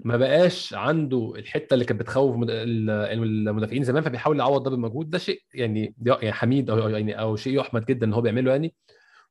[0.00, 5.10] ما بقاش عنده الحتة اللي كانت بتخوف مد- ال- المدافعين زمان فبيحاول يعوض ده بالمجهود.
[5.10, 8.74] ده شيء يعني يعني حميد أو يعني أو شيء يحمد جدا إن هو بيعمله يعني.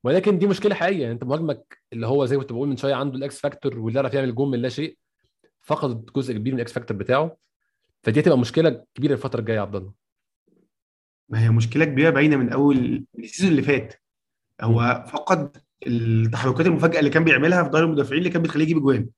[0.03, 2.93] ولكن دي مشكلة حقيقية يعني أنت مهاجمك اللي هو زي ما كنت بقول من شوية
[2.93, 4.97] عنده ال X factor واللي يعرف يعمل جول من لا شيء
[5.61, 7.37] فقد جزء كبير من ال X factor بتاعه.
[8.03, 9.93] فدي هتبقى مشكلة كبيرة الفترة الجاية يا عبد الله.
[11.29, 13.93] ما هي مشكلة كبيرة باينه من أول ال season اللي فات.
[14.61, 19.09] هو فقد التحركات المفاجئة اللي كان بيعملها في ظهر المدافعين اللي كان بتخليه يجيب اجوان.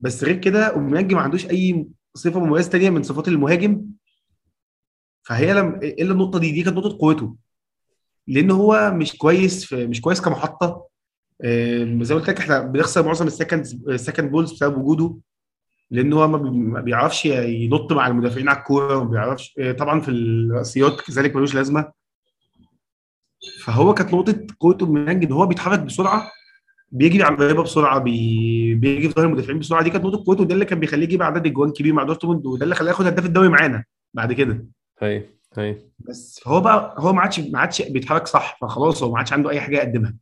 [0.00, 3.84] بس غير كده أوباميانج ما عندوش أي صفة مميزة تانية من صفات المهاجم.
[5.22, 7.36] فهي ما إلا النقطة دي دي كانت نقطة قوته.
[8.26, 10.88] لأن هو مش كويس في مش كويس كمحطة.
[11.44, 15.16] آم، زي ما قلت لك إحنا بنخسر معظم ال second ال second balls بسبب وجوده.
[15.90, 20.00] لأن هو ما بي- ما بيعرفش ينط مع المدافعين على الكورة وما بيعرفش آه، طبعا
[20.00, 21.92] في الرأسيات كذلك ملوش لازمة.
[23.64, 26.30] فهو كانت نقطة قوته من إن هو بيتحرك بسرعة
[26.90, 28.74] بيجري على الرهيبة بسرعة بي...
[28.74, 29.82] بيجي في ظهر المدافعين بسرعة.
[29.82, 32.64] دي كانت نقطة قوته وده اللي كان بيخليه يجيب عدد أجوان كبير مع دورتموند وده
[32.64, 33.84] اللي خلاه ياخد هداف الدوري معانا
[34.14, 34.66] بعد كده.
[34.98, 35.24] هي
[35.56, 35.76] هي.
[35.98, 39.50] بس هو بقى هو ما عادش ما عادش بيتحرك صح فخلاص هو ما عادش عنده
[39.50, 40.14] أي حاجة يقدمها.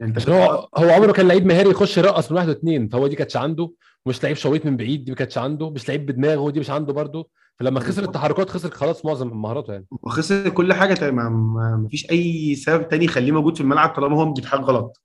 [0.00, 3.36] يعني هو هو عمره كان لعيب مهاري يخش يرقص من واحد واثنين فهو دي كانتش
[3.36, 3.70] عنده.
[4.06, 5.70] مش لعيب شويت من بعيد دي ما كانتش عنده.
[5.70, 7.24] مش لعيب بدماغه دي مش عنده برده
[7.58, 9.86] فلما خسر التحركات خسر خلاص معظم مهاراته يعني.
[9.90, 14.60] وخسر كل حاجة ما, فيش أي سبب تاني يخليه موجود في الملعب طالما هو بيتحرك
[14.60, 15.02] غلط.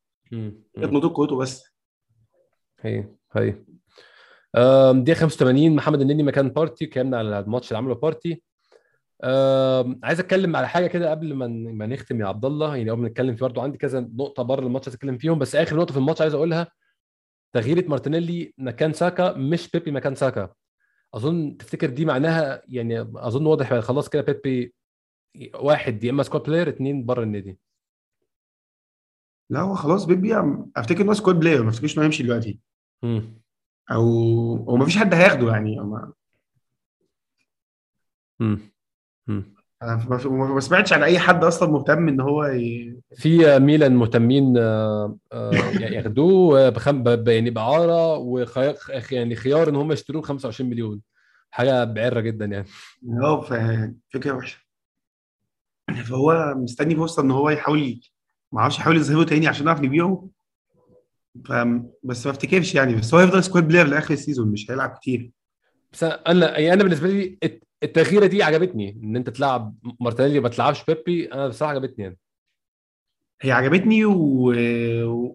[0.78, 1.64] نقطه قوته بس.
[2.82, 3.56] هي هي.
[4.94, 6.86] دقيقة 85 محمد النني مكان بارتي.
[6.86, 8.42] اتكلمنا على الماتش اللي عمله بارتي.
[10.04, 12.76] عايز أتكلم على حاجة كده قبل ما ما نختم يا عبد الله.
[12.76, 15.40] يعني قبل ما نتكلم في برضه عندي كذا نقطة بره الماتش عايز أتكلم فيهم.
[15.40, 16.68] بس آخر نقطة في الماتش عايز أقولها.
[17.54, 20.54] تغييرة مارتينيلي مكان ساكا مش بيبي مكان ساكا
[21.14, 24.74] أظن تفتكر دي معناها يعني أظن واضح خلاص كده بيبي
[25.56, 27.60] واحد يا إما squad player اثنين بره النادي
[29.50, 30.34] لا هو خلاص بيبي
[30.76, 32.60] أفتكر إن هو squad player ما أفتكرش إن هو هيمشي دلوقتي
[33.04, 33.42] مم.
[33.92, 34.04] أو
[34.70, 36.14] أو ما فيش حد هياخده يعني ما-
[39.28, 39.54] مم.
[40.26, 42.96] ما سمعتش عن أي حد أصلا مهتم إن هو ي...
[43.16, 47.04] في ميلان مهتمين آه، آه، ياخدوه بخم...
[47.04, 48.76] ب- يعني باعاره وخيار
[49.12, 51.02] يعني خيار إن هم يشتروه ب 25 مليون.
[51.52, 52.68] حاجة بعرة جدا يعني.
[53.24, 53.42] أه
[54.10, 54.58] فكرة وحشة.
[56.06, 58.00] فهو مستني فرصة إن هو يحاول
[58.52, 60.28] ما أعرفش يحاول يظهره تاني عشان نعرف نبيعه
[61.46, 61.52] ف...
[62.04, 62.96] بس ما افتكرش يعني.
[62.96, 65.32] بس هو هيفضل squad player لآخر ال season مش هيلعب كتير.
[65.94, 67.38] بس أنا يعني أنا بالنسبة لي
[67.84, 72.18] التغييره دي عجبتني إن أنت تلعب مارتينيلي وما تلعبش بيبي أنا بصراحة عجبتني يعني.
[73.42, 74.54] هي عجبتني و...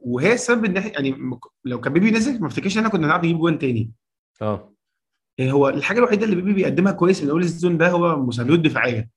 [0.03, 3.39] وهي السبب إن يعني لو كان بيبي نزل ما أفتكرش إن إحنا كنا نلعب نجيب
[3.39, 3.93] جوان تاني.
[4.43, 4.75] آه.
[5.39, 8.59] إيه هو الحاجة الوحيدة اللي بيبي بيقدمها كويس من أول ال season ده هو مساندات
[8.59, 9.11] دفاعيه.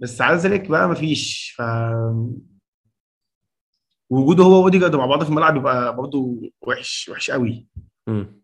[0.00, 1.62] بس على ذلك بقى ما فيش ف
[4.10, 7.66] وجوده هو واوديجارد مع بعض في الملعب بيبقى برضه وحش وحش قوي.
[8.08, 8.42] مم.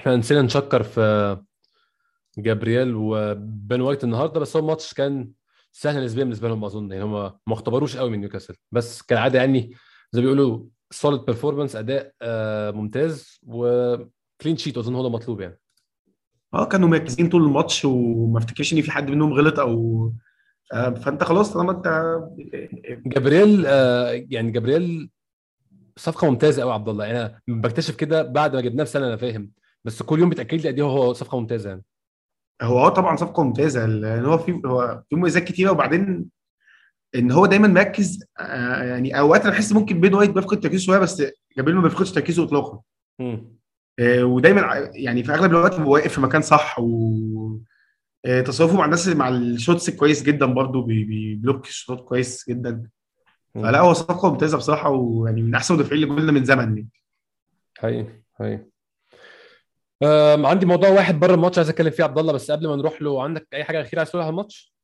[0.00, 1.36] إحنا نسينا نشكر في
[2.38, 5.30] جابرييل وبين وايت النهارده بس هو الماتش كان
[5.72, 6.92] سهل نسبيا بالنسبة لهم أظن.
[6.92, 7.12] يعني هم
[7.46, 9.74] ما اختبروش قوي من نيوكاسل بس كالعادة يعني
[10.12, 15.40] زي ما بيقولوا solid performance أداء آه ممتاز و clean sheet أظن هو ده مطلوب
[15.40, 15.60] يعني.
[16.54, 20.12] آه كانوا مركزين طول الماتش وما افتكرش إن في حد منهم غلط أو
[20.72, 22.18] آه، فأنت خلاص طالما أنت
[23.06, 25.10] جابرييل آه يعني جابرييل
[25.96, 27.04] صفقة ممتازة قوي عبد الله.
[27.04, 29.50] يعني أنا بكتشف كده بعد ما جبناه بسنه أنا فاهم.
[29.84, 31.84] بس كل يوم بيتاكد لي قد إيه هو صفقة ممتازة يعني.
[32.62, 36.26] هو آه طبعا صفقة ممتازة لأن هو في هو في مميزات كتيرة وبعدين
[37.14, 40.98] إن هو دايما مركز آه، يعني أوقات أنا بحس ممكن بين وايت بيفقد تركيزه شوية
[40.98, 41.22] بس
[41.56, 42.80] جابريل ما بيفقدش تركيزه اطلاقا.
[44.00, 47.58] آه، ودايما يعني في أغلب الوقت هو واقف في مكان صح و
[48.24, 52.00] آه، تصرفه مع الناس مع ال shots كويس جدا برضه بي- بي block ال shot
[52.00, 52.88] كويس جدا.
[53.54, 56.88] فلا هو صفقة ممتازة بصراحة ويعني من أحسن المدافعين اللي قلنا من زمن يعني.
[57.78, 58.64] حقيقي حقيقي.
[60.44, 63.22] عندي موضوع واحد بره الماتش عايز أتكلم فيه عبد الله بس قبل ما نروح له
[63.22, 64.74] عندك أي حاجة أخيرة عايز تقولها على الماتش؟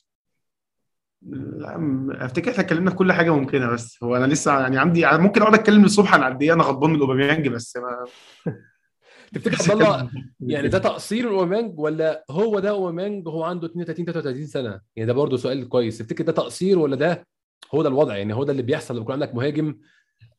[1.27, 5.43] لا أفتكر إحنا اتكلمنا في كل حاجة ممكنة بس هو أنا لسه يعني عندي ممكن
[5.43, 8.05] أقعد أتكلم للصبح عن قد إيه أنا غضبان من أوباميانج بس ما
[9.35, 10.11] تفتكر عبد الله
[10.41, 15.13] يعني ده تقصير أوباميانج ولا هو ده أوباميانج وهو عنده 32 33 سنة؟ يعني ده
[15.13, 17.27] برضه سؤال كويس تفتكر ده تقصير ولا ده
[17.75, 19.79] هو ده الوضع يعني هو ده اللي بيحصل لما يكون عندك مهاجم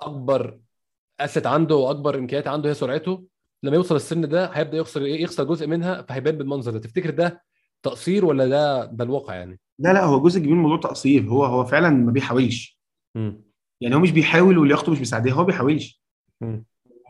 [0.01, 0.59] أكبر
[1.19, 3.23] أسيت عنده وأكبر إمكانيات عنده هي سرعته
[3.63, 6.79] لما يوصل السن ده هيبدأ يخسر يخسر جزء منها فهيبان بالمنظر ده.
[6.79, 7.43] تفتكر ده
[7.83, 11.23] تقصير ولا ده ده الواقع يعني؟ لا لا هو جزء كبير من الموضوع تقصير.
[11.29, 12.79] هو هو فعلا ما بيحاولش.
[13.15, 13.41] مم.
[13.81, 16.01] يعني هو مش بيحاول ولياقته مش مساعداه هو ما بيحاولش.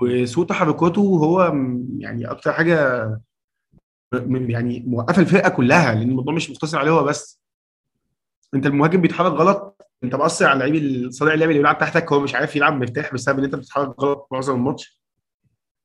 [0.02, 3.06] وسوء تحركاته هو م- يعني أكتر حاجة
[4.14, 7.42] م- يعني موقفة الفرقة كلها لأن الموضوع مش مقتصر عليه هو بس.
[8.54, 12.36] أنت المهاجم بيتحرك غلط أنت مأثر على اللعيب صانع اللعب اللي بيلعب تحتك هو مش
[12.36, 15.00] عارف يلعب مرتاح بسبب إن أنت بتتحرك غلط معظم الماتش.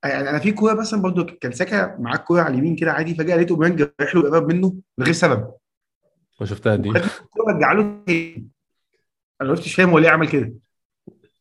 [0.05, 3.36] يعني أنا في كوره مثلا برضو كان ساكا معاه الكوره على اليمين كده عادي فجأة
[3.36, 5.51] لقيته اوباميانج رايح له قرب منه من غير سبب.
[6.40, 6.88] ما شفتها دي.
[6.88, 8.03] الكوره رجع له.
[9.40, 10.53] أنا ما كنتش فاهم هو ليه عمل كده.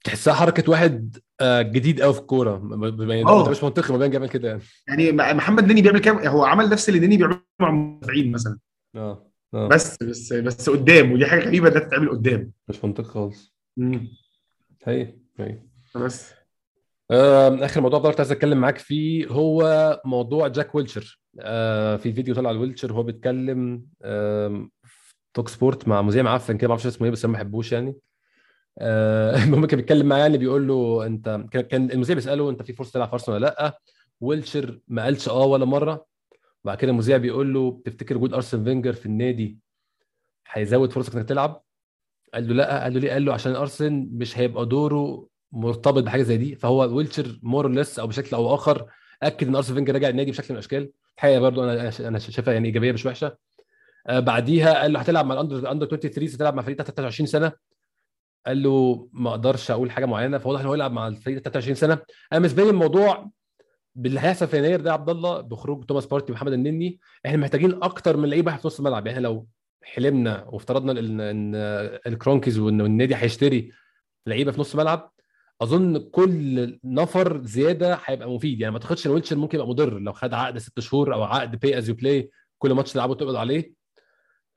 [0.03, 2.57] تحسها حركة واحد آه، جديد قوي في الكورة.
[2.57, 3.49] م- يعني آه.
[3.49, 4.61] مش منطقي ما بين جمال كده يعني.
[4.87, 8.57] يعني محمد نني بيعمل كام؟ هو عمل نفس اللي نني بيعمله مع المدافعين مثلا.
[8.95, 9.67] آه آه.
[9.67, 12.51] بس بس بس قدام ودي حاجة غريبة إنها تتعمل قدام.
[12.67, 13.53] مش منطقي خالص.
[13.77, 14.07] مم.
[14.83, 15.59] هي هي.
[15.95, 16.33] بس.
[17.11, 22.51] آخر موضوع برضه عايز أتكلم معاك فيه هو موضوع جاك ويلشر آه، في فيديو طلع
[22.51, 27.11] لويلشر وهو بيتكلم آم، في توك سبورت مع مذيع معفن كده ما أعرفش اسمه إيه
[27.11, 27.95] بس أنا ما بحبوش يعني.
[28.79, 32.91] آه، المهم كان بيتكلم معاه يعني بيقول له أنت كان المذيع بيسأله أنت في فرصة
[32.91, 33.79] تلعب في أرسنال ولا لأ؟
[34.21, 36.05] ويلشر ما قالش آه ولا مرة.
[36.63, 39.57] بعد كده المذيع بيقول له تفتكر وجود أرسن فينجر في النادي
[40.51, 41.63] هيزود فرصك إنك تلعب؟
[42.33, 42.83] قال له لأ.
[42.83, 46.95] قال له ليه؟ قال له عشان أرسن مش هيبقى دوره مرتبط بحاجة زي دي فهو
[46.95, 48.85] ويلشر more or less أو بشكل أو اخر
[49.23, 50.91] أكد إن ارسن فينجر رجع النادي بشكل من الأشكال.
[51.15, 53.37] الحقيقة برضو أنا أنا شايفها يعني إيجابية مش وحشة.
[54.07, 57.27] آه بعديها قال له هتلعب مع ال under under 23 هتلعب مع فريق تحت 23
[57.27, 57.51] سنة.
[58.47, 61.93] قال له ما أقدرش أقول حاجة معينة فواضح إن هو يلعب مع الفريق 23 سنة.
[61.93, 63.29] أنا بالنسبة لي الموضوع
[63.95, 66.99] باللي هيحصل في يناير ده عبد الله بخروج توماس بارتي ومحمد النني.
[67.25, 69.07] إحنا محتاجين أكتر من لعيبه في نص الملعب.
[69.07, 69.47] يعني لو
[69.83, 71.55] حلمنا وافترضنا ان
[72.07, 73.71] الكرونكيز وإن النادي هيشتري
[74.27, 75.11] لعيبة في نص ملعب
[75.61, 78.61] أظن كل نفر زيادة هيبقى مفيد.
[78.61, 79.99] يعني ما إن ويلشر ممكن يبقى مضر.
[79.99, 83.35] لو خد عقد ست شهور أو عقد pay as you play كل ماتش تلعبه تقبض
[83.35, 83.73] عليه.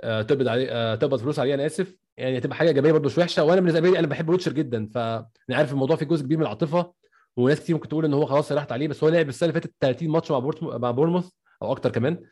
[0.01, 1.97] آه، تقبض عليه آه، تقبض فلوس عليه أنا آسف.
[2.17, 3.45] يعني هتبقى حاجة إيجابية برضه مش وحشة.
[3.45, 4.91] وأنا بالنسبة لي أنا بحب ويلشر جدا.
[4.95, 6.93] فانا عارف الموضوع فيه جزء كبير من العاطفة
[7.37, 9.75] وناس كتير ممكن تقول إن هو خلاص راحت عليه بس هو لعب السنة اللي فاتت
[9.81, 11.31] 30 ماتش مع مع بورموث
[11.63, 12.25] أو أكتر كمان.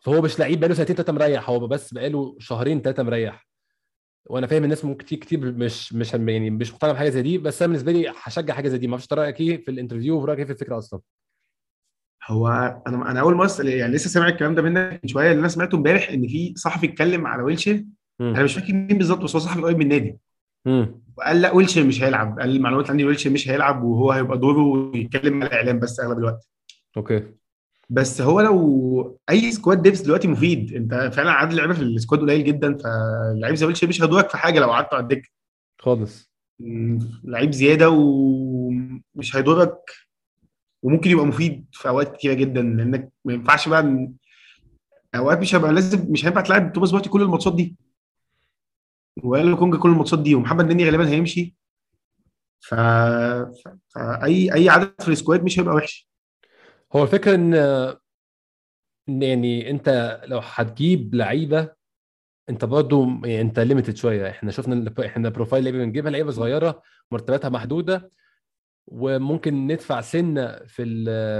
[0.00, 1.50] فهو مش لعيب بقاله سنتين ثلاثة مريح.
[1.50, 3.49] هو بس بقاله شهرين ثلاثة مريح.
[4.26, 7.62] وأنا فاهم الناس ممكن كتير كتير مش مش يعني مش مقتنع بحاجة زي دي بس
[7.62, 8.86] أنا بالنسبة لي هشجع حاجة زي دي.
[8.86, 11.00] ما أعرفش رأيك إيه في ال interview ورأيك إيه في الفكرة أصلا؟
[12.26, 12.48] هو
[12.86, 15.30] أنا أنا أول ما يعني لسه سامع الكلام ده منك من شوية.
[15.30, 17.84] اللي أنا سمعته إمبارح إن في صحفي اتكلم على ويلشير.
[18.20, 20.18] أنا مش فاكر مين بالظبط بس هو صحفي قريب من النادي
[21.16, 22.40] وقال لا ويلشير مش هيلعب.
[22.40, 26.48] قال المعلومات عندي ويلشير مش هيلعب وهو هيبقى دوره يتكلم مع الإعلام بس أغلب الوقت.
[26.96, 27.39] okay.
[27.92, 30.74] بس هو لو أي squad depth دلوقتي مفيد.
[30.74, 34.36] أنت فعلا عدد اللعيبة في ال squad قليل جدا فاللعيب زي ويلشير مش هيدورك في
[34.36, 35.28] حاجة لو قعدت على الدكة.
[35.78, 36.30] خالص.
[37.24, 39.90] لعيب زيادة ومش هيضرك
[40.82, 44.08] وممكن يبقى مفيد في أوقات كتيرة جدا لأنك ما ينفعش بقى
[45.14, 47.76] أوقات مش هيبقى لازم مش هينفع تلعب توماس بارتي كل الماتشات دي.
[49.22, 51.56] ولوكونجا كل الماتشات دي ومحمد نني غالبا هيمشي.
[52.60, 52.74] ف...
[53.88, 56.09] فاي اي عدد في ال squad مش هيبقى وحش.
[56.92, 57.54] هو الفكرة إن
[59.08, 61.72] إن يعني أنت لو هتجيب لعيبة
[62.48, 64.30] أنت برضو يعني أنت limited شوية.
[64.30, 68.10] إحنا شفنا إحنا profile لعيبه بنجيبها لعيبة صغيرة مرتباتها محدودة
[68.86, 70.84] وممكن ندفع سنة في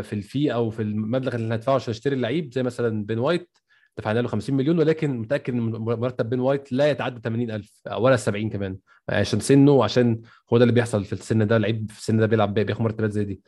[0.03, 2.53] في ال fee أو في المبلغ اللي هندفعه عشان نشتري اللعيب.
[2.55, 3.59] زي مثلا بن وايت
[3.99, 8.51] دفعنا له 50 مليون ولكن متأكد إن مرتب بن وايت لا يتعدى 80000 ولا 70
[8.51, 8.79] كمان.
[9.09, 10.23] عشان سنه وعشان
[10.53, 11.57] هو ده اللي بيحصل في السن ده.
[11.57, 13.43] اللعيب في السن ده بيلعب بياخد مرتبات زي دي.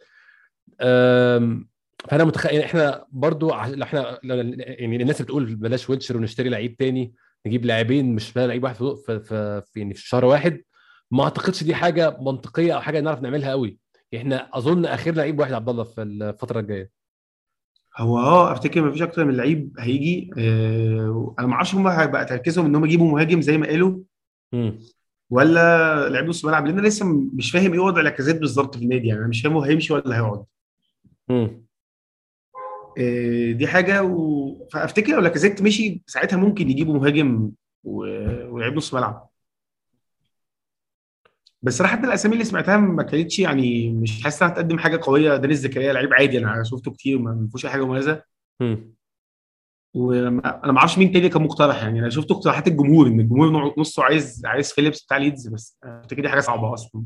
[2.08, 7.14] فأنا متخيل إحنا برضو إحنا يعني الناس بتقول بلاش ويلشر ونشتري لعيب تاني
[7.46, 10.62] نجيب لاعبين مش لعيب واحد في في يعني في شهر واحد
[11.10, 13.78] ما أعتقدش دي حاجة منطقية أو حاجة نعرف نعملها قوي.
[14.16, 16.90] إحنا أظن آخر لعيب واحد عبد الله في الفترة الجاية.
[17.98, 22.66] هو آه أفتكر مفيش أكتر من لعيب هيجي آه أنا ما أعرفش هم هيبقى تركيزهم
[22.66, 23.98] إن هم يجيبوا مهاجم زي ما قالوا.
[25.30, 29.08] ولا لعيب نص ملعب لأن أنا لسه مش فاهم إيه وضع لاكازيت بالظبط في النادي
[29.08, 30.44] يعني أنا مش فاهم هو هيمشي ولا هيقعد.
[31.30, 31.61] امم
[33.52, 34.68] دي حاجة و...
[34.72, 37.50] فأفتكر لو لاكازيت مشي ساعتها ممكن يجيبوا مهاجم
[37.84, 37.96] و...
[38.54, 39.28] ولعيب نص ملعب.
[41.62, 45.36] بس أنا حتى الأسامي اللي سمعتها ما كانتش يعني مش حاسس إنها هتقدم حاجة قوية.
[45.36, 48.22] دينيس زكريا لعيب عادي أنا شفته كتير ما فيهوش أي حاجة مميزة.
[48.60, 48.94] امم
[49.94, 50.30] وأنا
[50.72, 52.00] ما أعرفش مين تاني كان مقترح يعني.
[52.00, 56.28] أنا شفت اقتراحات الجمهور إن الجمهور نصه عايز عايز فيليبس بتاع ليدز بس أفتكر دي
[56.28, 57.02] حاجة صعبة أصلا.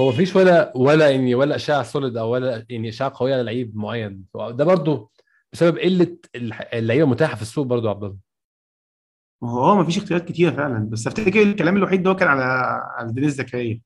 [0.00, 3.76] هو مفيش ولا ولا يعني ولا إشاعة سوليد أو ولا يعني إشاعة قوية على لعيب
[3.76, 4.24] معين.
[4.34, 5.12] ده برضو
[5.52, 6.16] بسبب قلة
[6.74, 8.16] اللعيبة المتاحة في السوق برضو يا عبد الله.
[9.42, 10.88] ما هو آه ما فيش اختيارات كتيرة فعلا.
[10.90, 12.42] بس أفتكر الكلام الوحيد ده كان على
[12.96, 13.80] على دينيس زكريا.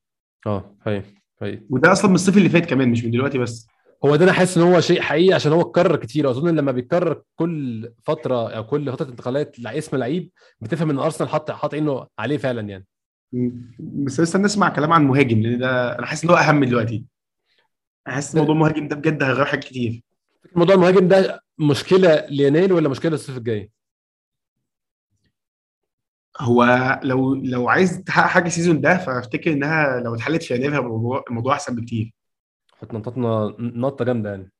[0.47, 1.03] آه هي
[1.41, 3.67] هي وده أصلا من الصيف اللي فات كمان مش من دلوقتي بس.
[4.05, 6.29] هو ده أنا حاسس إن هو شيء حقيقي عشان هو اتكرر كتير.
[6.29, 10.31] اظن لما بيتكرر كل فترة أو كل فترة انتقالات اسم لعيب
[10.61, 12.85] بتفهم إن أرسنال حاط حاط عينه عليه فعلا يعني.
[13.79, 17.05] بس لسه نسمع كلام عن مهاجم لأن ده أنا حاسس إن هو أهم دلوقتي.
[18.07, 20.03] أنا حاسس موضوع المهاجم ده بجد هيغير حاجات كتير.
[20.55, 23.71] موضوع المهاجم ده مشكلة يناير ولا مشكلة الصيف الجاي؟
[26.39, 30.79] هو لو لو عايز تحقق حاجة ال season ده فأفتكر إنها لو اتحلت في يناير
[30.79, 32.13] الموضوع الموضوع أحسن بكتير.
[32.83, 34.51] إحنا نططنا نطة جامدة يعني.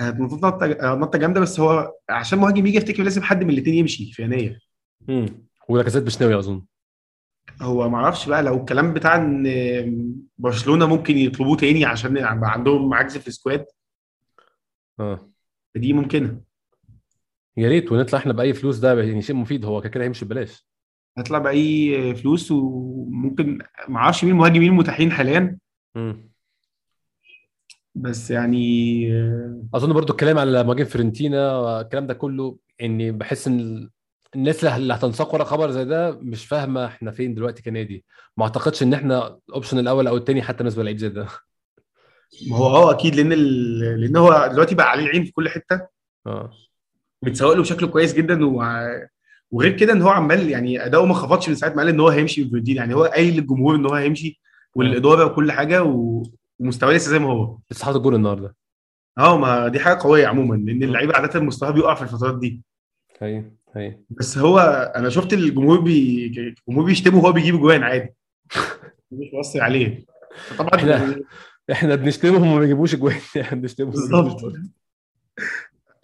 [0.00, 4.12] نطت نطة نطة جامدة بس هو عشان مهاجم يجي أفتكر لازم حد من الاثنين يمشي
[4.12, 4.68] في يناير.
[5.08, 6.62] امم ولاكازيت مش ناوي أظن.
[7.62, 13.16] هو ما أعرفش بقى لو الكلام بتاع ان برشلونة ممكن يطلبوه تاني عشان عندهم عجز
[13.16, 13.66] في السكواد.
[15.00, 15.30] آه.
[15.76, 16.40] دي ممكنة.
[17.56, 20.66] يا ريت ونطلع إحنا بأي فلوس ده يعني شيء مفيد هو كده هيمشي ببلاش.
[21.18, 25.58] هيطلع بأي فلوس وممكن ما أعرفش مين المهاجمين المتاحين حاليا.
[25.96, 26.28] امم
[27.94, 29.08] بس يعني
[29.74, 33.90] أظن برضو الكلام على مهاجم فرنتينا والكلام ده كله إني بحس إن
[34.34, 38.04] الناس اللي هتنساق ورا خبر زي ده مش فاهمة إحنا فين دلوقتي كنادي.
[38.36, 41.26] ما اعتقدش ان إحنا ال option الأول أو الثاني حتى بالنسبة للعيب زي ده.
[42.50, 43.78] ما هو آه أكيد لأن ال...
[44.00, 45.86] لأن هو دلوقتي بقى عليه العين في كل حتة.
[46.26, 46.50] آه.
[47.22, 48.62] متسوق له بشكل كويس جدا و...
[49.50, 52.08] وغير كده إن هو عمال يعني أداؤه ما خفضش من ساعة ما قال إن هو
[52.08, 54.40] هيمشي من فيورنتينا يعني هو قايل للجمهور إن هو هيمشي
[54.74, 56.22] والإدارة وكل حاجة و...
[56.58, 57.58] ومستواه لسه زي ما هو.
[57.70, 58.56] لسه حاطط جول النهارده.
[59.18, 62.62] آه ما دي حاجة قوية عموما لأن اللعيبة عادة مستواها بيقع في الفترات دي.
[63.20, 63.44] هي
[63.76, 64.58] هي بس هو
[64.96, 66.26] أنا شفت الجمهور بي...
[66.26, 68.14] الجمهور بيشتمه وهو بيجيب جوان عادي.
[69.12, 70.04] مش مؤثر عليه.
[70.58, 71.20] طبعا إحنا
[71.72, 73.16] إحنا بنشتمهم وما بيجيبوش جوان.
[73.40, 74.24] إحنا بنشتمهم بالظبط.
[74.24, 74.68] بيجيبوش جوان.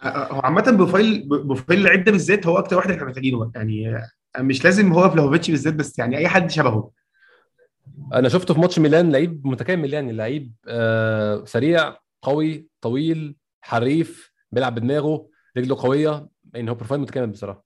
[0.03, 3.51] هو عامة profile profile اللعيب ده بالذات هو أكتر واحد إحنا محتاجينه.
[3.55, 4.01] يعني
[4.37, 6.91] مش لازم هو فلاهوفيتش بالذات بس يعني أي حد شبهه.
[8.13, 14.75] أنا شفته في ماتش ميلان لعيب متكامل يعني لعيب آه سريع قوي طويل حريف بيلعب
[14.75, 17.65] بدماغه رجله قوية يعني هو profile متكامل بصراحة.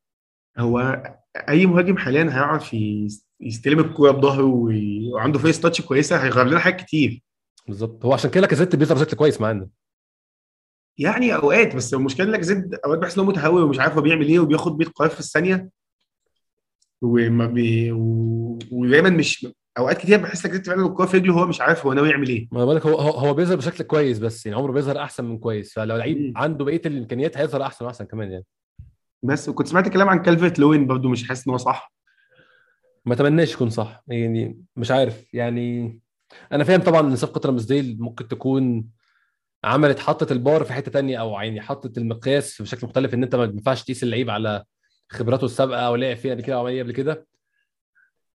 [0.58, 1.04] هو
[1.50, 6.60] أي مهاجم حاليا هيعرف يس- يستلم الكورة بظهره وي- وعنده first touch كويسة هيغير لنا
[6.60, 7.24] حاجات كتير.
[7.68, 8.06] بالظبط.
[8.06, 9.68] هو عشان كده لاكازيت بيظهر بشكل كويس معانا
[10.98, 14.28] يعني أوقات بس المشكلة إنك زد أوقات بحس إن هو متهور ومش عارف هو بيعمل
[14.28, 15.70] إيه وبياخد 100 قرار في الثانية.
[17.02, 18.60] وما بي و...
[18.72, 22.10] ودايما مش أوقات كتير بحس لك فعلا الكورة في رجله هو مش عارف هو ناوي
[22.10, 22.48] يعمل إيه.
[22.52, 25.38] ما أنا بقول لك هو هو بيظهر بشكل كويس بس يعني عمره بيظهر أحسن من
[25.40, 25.74] كويس.
[25.74, 26.34] فلو لعيب.
[26.38, 28.46] عنده بقية الإمكانيات هيظهر أحسن وأحسن كمان يعني.
[29.24, 31.94] بس وكنت سمعت كلام عن كالفرت لوين برضو مش حاسس إن هو صح؟
[33.06, 34.04] ما اتمناش يكون صح.
[34.08, 35.34] يعني مش عارف.
[35.34, 36.00] يعني
[36.52, 38.90] أنا فاهم طبعا إن صفقه رامسديل ممكن تكون
[39.64, 43.44] عملت حطت البار في حتة تانية أو يعني حطت المقياس بشكل مختلف إن أنت ما
[43.44, 44.64] ينفعش تقيس اللعيب على
[45.10, 47.28] خبراته السابقة أو لعب فيها قبل كده أو عمل قبل كده.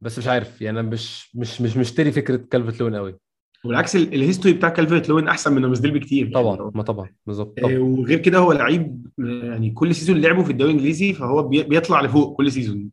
[0.01, 0.62] بس مش عارف.
[0.62, 3.18] يعني أنا مش مش مش مشتري فكرة كالفرت لوين قوي
[3.65, 7.59] وبالعكس ال- ال history بتاع كالفرت لوين أحسن من رامسديل بكتير طبعا ما طبعا بالظبط
[7.65, 7.79] آه،.
[7.79, 12.37] وغير كده هو لعيب يعني كل season لعبه في الدوري الإنجليزي فهو بي- بيطلع لفوق
[12.37, 12.91] كل season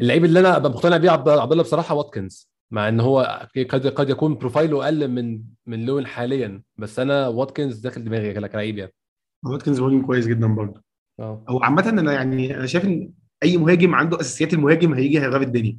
[0.00, 4.10] اللعيب اللي أنا ابقى مقتنع بيه عبد الله بصراحة واتكنز مع إن هو قد قد
[4.10, 8.92] يكون profile ه أقل من من لوين حاليا بس أنا واتكنز داخل دماغي كلاعب يعني.
[9.44, 10.82] واتكنز مهاجم كويس جدا برضه.
[11.20, 11.44] آه.
[11.48, 13.10] هو عامة أنا يعني أنا شايف إن
[13.42, 15.78] أي مهاجم عنده أساسيات المهاجم هيجي هيغاب الدنيا.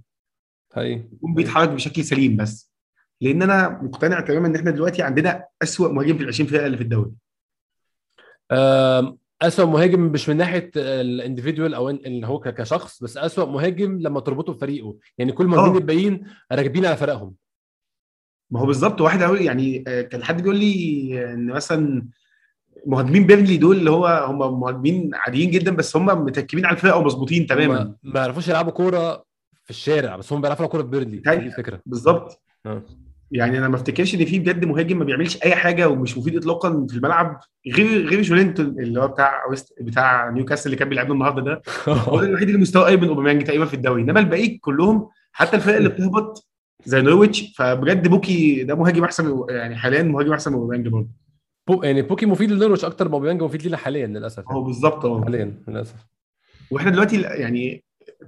[0.78, 2.75] يكون بيتحرك بشكل سليم بس.
[3.22, 6.78] لأن أنا مقتنع تماما ان إحنا دلوقتي عندنا أسوأ مهاجم في ال 20 فرقة اللي
[6.78, 7.12] في الدوري.
[8.52, 14.00] آم، أسوأ مهاجم مش من ناحية الإنديفيدوال أو إن- اللي هو كشخص بس أسوأ مهاجم
[14.00, 14.96] لما تربطه بفريقه.
[15.18, 15.78] يعني كل المهاجمين آه.
[15.80, 17.34] الباقيين راكبين على فرقهم.
[18.52, 22.08] ما هو بالظبط واحد يعني آه، كان حد بيقول لي إن مثلا
[22.86, 27.46] مهاجمين بيرنلي دول اللي هو هم مهاجمين عاديين جدا بس هم متركبين على الفرقة ومظبوطين
[27.48, 27.96] تماما.
[28.04, 29.26] ما يعرفوش يلعبوا كورة
[29.64, 31.42] في الشارع بس هم بيعرفوا يلعبوا كورة في بيرنلي تاني.
[31.42, 31.82] دي الفكرة.
[31.86, 32.42] بالظبط.
[32.66, 32.84] آه.
[33.32, 36.88] يعني أنا ما أفتكرش إن في بجد مهاجم ما بيعملش أي حاجة ومش مفيد اطلاقا
[36.90, 37.40] في الملعب
[37.76, 41.62] غير غير جولينتون اللي هو بتاع ويست بتاع نيوكاسل اللي كان بيلعبنا النهارده ده.
[42.08, 44.02] هو ده الوحيد اللي مستواه قريب من أوباميانج تقريبا في الدوري.
[44.02, 46.48] إنما الباقيين كلهم حتى الفرق اللي بتهبط
[46.86, 51.10] زي نورويتش فبجد بوكي ده مهاجم أحسن يعني حاليا مهاجم أحسن من أوباميانج برضه.
[51.68, 55.24] بو يعني بوكي مفيد للنورويتش أكتر ما أوباميانج مفيد لينا حاليا للأسف هو بالظبط آه.
[55.24, 55.96] حاليا للأسف.
[56.72, 57.84] وإحنا دلوقتي يعني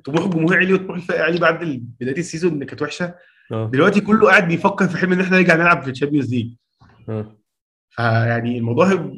[0.06, 3.14] طموح الجمهور عالي وطموح الفرق عالي بعد بداية ال season اللي كانت وحشة.
[3.52, 3.70] آه.
[3.74, 6.54] دلوقتي كله قاعد بيفكر في حلم إن إحنا نرجع نلعب في ال Champions League.
[7.10, 7.38] آه.
[7.90, 9.12] فيعني الموضوع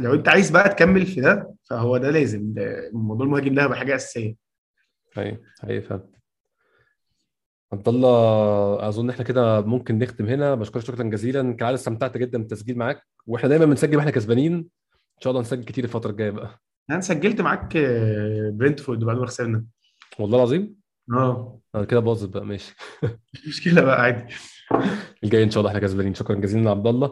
[0.00, 2.54] لو أنت عايز بقى تكمل في ده فهو ده لازم.
[2.92, 4.34] موضوع المهاجم ده هيبقى حاجة أساسية.
[5.16, 6.08] هي هي فعلا.
[7.72, 10.54] عبد الله أظن إحنا كده ممكن نختم هنا.
[10.54, 11.52] بشكرك شكرا جزيلا.
[11.52, 13.02] كالعاده استمتعت جدا بالتسجيل معاك.
[13.26, 14.54] وإحنا دايما بنسجل وإحنا كسبانين.
[14.54, 16.60] إن شاء الله نسجل كتير الفترة الجاية بقى.
[16.90, 19.64] أنا سجلت معاك آه، برنتفورد بعد ما خسرنا.
[20.18, 20.76] والله العظيم؟
[21.12, 21.58] آه.
[21.74, 22.74] أنا كده باظت بقى ماشي.
[23.34, 24.34] مش مشكلة بقى عادي.
[25.24, 27.06] الجاي إن شاء الله إحنا كسبانين شكرا جزيلا عبد الله.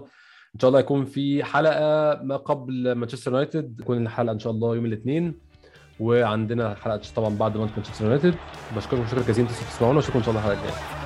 [0.54, 3.76] إن شاء الله يكون في حلقة ما قبل مانشستر يونايتد.
[3.78, 5.34] تكون الحلقة إن شاء الله يوم الاثنين.
[6.00, 8.34] وعندنا حلقة طبعا بعد ماتش مانشستر يونايتد.
[8.76, 11.01] بشكركم شكرا جزيلا إنتوا تسمعونا واشوفكم إن شاء الله الحلقة الجاية.